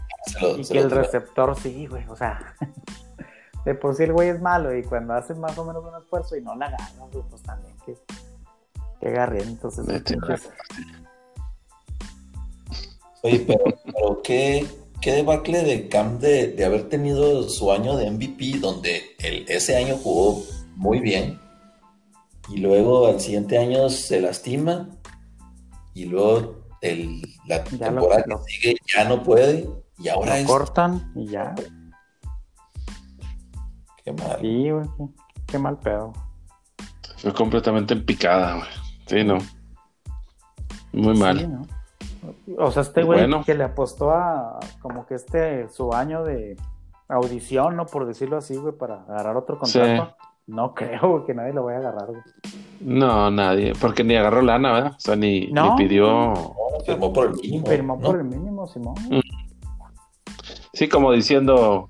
[0.58, 2.08] y que el receptor sí, güey.
[2.08, 2.56] O sea,
[3.66, 6.38] de por sí el güey es malo y cuando hace más o menos un esfuerzo
[6.38, 7.98] y no la gana, güey, pues también que,
[9.02, 9.44] que agarre.
[9.44, 9.86] Entonces,
[13.22, 14.66] Oye, pero, pero qué,
[15.02, 19.78] qué debacle de Cam de, de, haber tenido su año de MVP, donde el, ese
[19.78, 20.44] año jugó
[20.76, 21.40] muy bien
[22.50, 24.90] y luego al siguiente año se lastima
[25.94, 29.68] y luego el, la temporada que sigue ya no puede
[29.98, 31.56] y ahora lo cortan y ya.
[34.04, 34.38] Qué mal.
[34.42, 34.86] Sí, güey,
[35.48, 36.14] qué mal pedo.
[37.18, 38.70] Fue completamente en picada, güey.
[39.08, 39.38] Sí, no.
[40.92, 41.68] Muy mal.
[42.58, 46.58] O sea, este güey que le apostó a como que este su año de
[47.08, 47.86] audición, ¿no?
[47.86, 50.16] Por decirlo así, güey, para agarrar otro contrato.
[50.48, 52.22] No creo que nadie lo vaya a agarrar, güey.
[52.82, 54.92] No, nadie, porque ni agarró lana, ¿verdad?
[54.96, 56.34] O sea, ni, pidió.
[56.86, 57.66] firmó por el mínimo.
[57.66, 58.96] Firmó por el mínimo, Simón.
[59.10, 59.20] Mm.
[60.74, 61.88] Sí, como diciendo,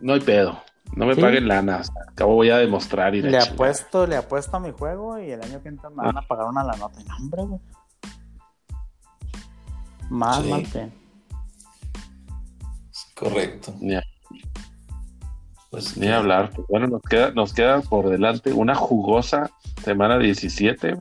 [0.00, 0.58] no hay pedo,
[0.96, 4.72] no me paguen lana, acabo voy a demostrar y Le apuesto, le apuesto a mi
[4.72, 6.98] juego y el año que entra me van a pagar una la nota.
[7.06, 7.60] No, hombre, güey.
[10.10, 10.50] Más, sí.
[10.50, 10.92] más bien.
[13.14, 13.74] Correcto.
[15.70, 16.50] Pues ni hablar.
[16.54, 19.50] Pues, bueno, nos queda, nos queda por delante una jugosa
[19.82, 20.98] semana 17.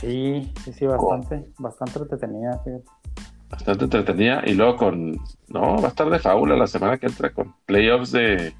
[0.00, 2.62] Sí, sí, sí, bastante, bastante entretenida,
[3.48, 4.42] Bastante entretenida.
[4.44, 5.12] Y luego con.
[5.48, 8.54] No, va a estar de fábula la semana que entra con playoffs de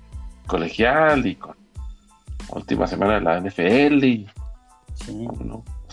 [0.47, 1.56] colegial y con
[2.51, 4.05] última semana de la NFL.
[4.05, 4.26] Y,
[4.94, 5.28] sí.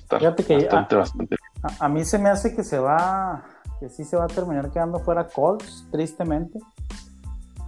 [0.10, 1.36] Fíjate que bastante, a, bastante.
[1.64, 3.44] A, a, mí se me hace que se va.
[3.80, 6.60] Que sí se va a terminar quedando fuera Colts, tristemente.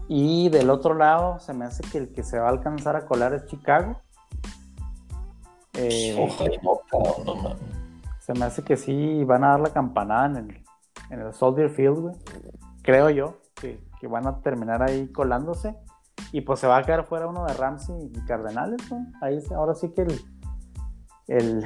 [0.07, 3.05] Y del otro lado, se me hace que el que se va a alcanzar a
[3.05, 3.99] colar es Chicago.
[5.73, 6.15] Eh,
[8.19, 10.63] se me hace que sí van a dar la campanada en el,
[11.09, 12.15] en el Soldier Field,
[12.81, 15.75] Creo yo que, van a terminar ahí colándose.
[16.31, 18.81] Y pues se va a quedar fuera uno de Ramsey y Cardenales,
[19.21, 20.21] Ahí ahora sí que el,
[21.27, 21.65] el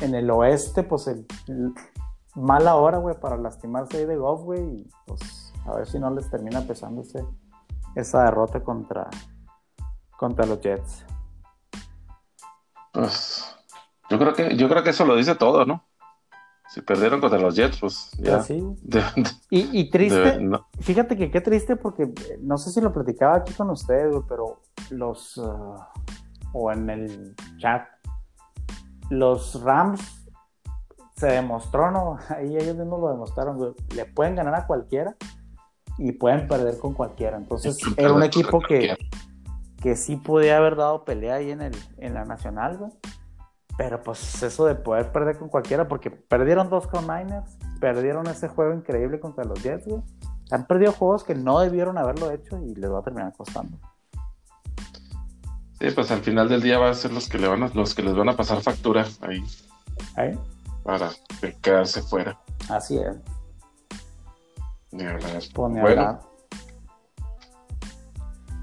[0.00, 1.26] en el oeste, pues el,
[2.34, 4.62] mala hora, güey, para lastimarse ahí de golf, güey.
[4.62, 7.02] Y pues a ver si no les termina pesando
[7.94, 9.08] esa derrota contra,
[10.16, 11.06] contra los Jets.
[12.92, 13.56] Pues
[14.10, 15.84] yo creo que yo creo que eso lo dice todo, ¿no?
[16.68, 18.42] Si perdieron contra los Jets, pues ya.
[18.42, 18.62] Sí.
[19.50, 20.40] y, triste,
[20.80, 25.36] fíjate que qué triste porque no sé si lo platicaba aquí con ustedes, pero los
[25.36, 25.76] uh,
[26.52, 27.86] o en el chat,
[29.10, 30.23] los Rams
[31.14, 32.18] se demostró, ¿no?
[32.28, 35.16] Ahí ellos mismos lo demostraron, Le pueden ganar a cualquiera
[35.98, 37.36] y pueden perder con cualquiera.
[37.36, 38.96] Entonces, era un equipo que,
[39.80, 42.92] que sí podía haber dado pelea ahí en, el, en la Nacional, güey.
[43.76, 48.46] Pero pues eso de poder perder con cualquiera, porque perdieron dos con Niners, perdieron ese
[48.46, 50.02] juego increíble contra los Jets, güey.
[50.50, 53.78] Han perdido juegos que no debieron haberlo hecho y les va a terminar costando.
[55.80, 57.94] Sí, pues al final del día va a ser los que, le van a, los
[57.94, 59.42] que les van a pasar factura ahí.
[60.16, 60.38] ¿Ahí?
[60.84, 61.10] Para
[61.62, 62.38] quedarse fuera.
[62.68, 63.16] Así es.
[65.52, 66.20] Pone bueno.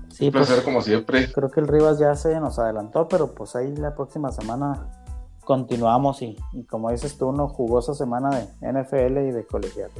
[0.09, 1.31] Sí, un placer pues, como siempre.
[1.33, 4.87] Creo que el Rivas ya se nos adelantó, pero pues ahí la próxima semana
[5.43, 6.37] continuamos y,
[6.69, 9.91] como dices tú, una jugosa semana de NFL y de colegiado.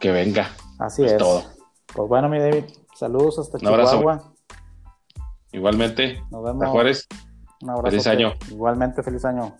[0.00, 0.48] Que venga.
[0.78, 1.18] Así es.
[1.18, 1.42] Todo.
[1.94, 2.64] Pues bueno, mi David,
[2.94, 4.32] saludos hasta Chihuahua.
[5.52, 6.22] Igualmente.
[6.30, 6.66] Nos vemos.
[6.68, 7.06] Juárez.
[7.62, 7.90] Un abrazo.
[7.90, 8.32] Feliz año.
[8.50, 9.54] Igualmente, feliz año.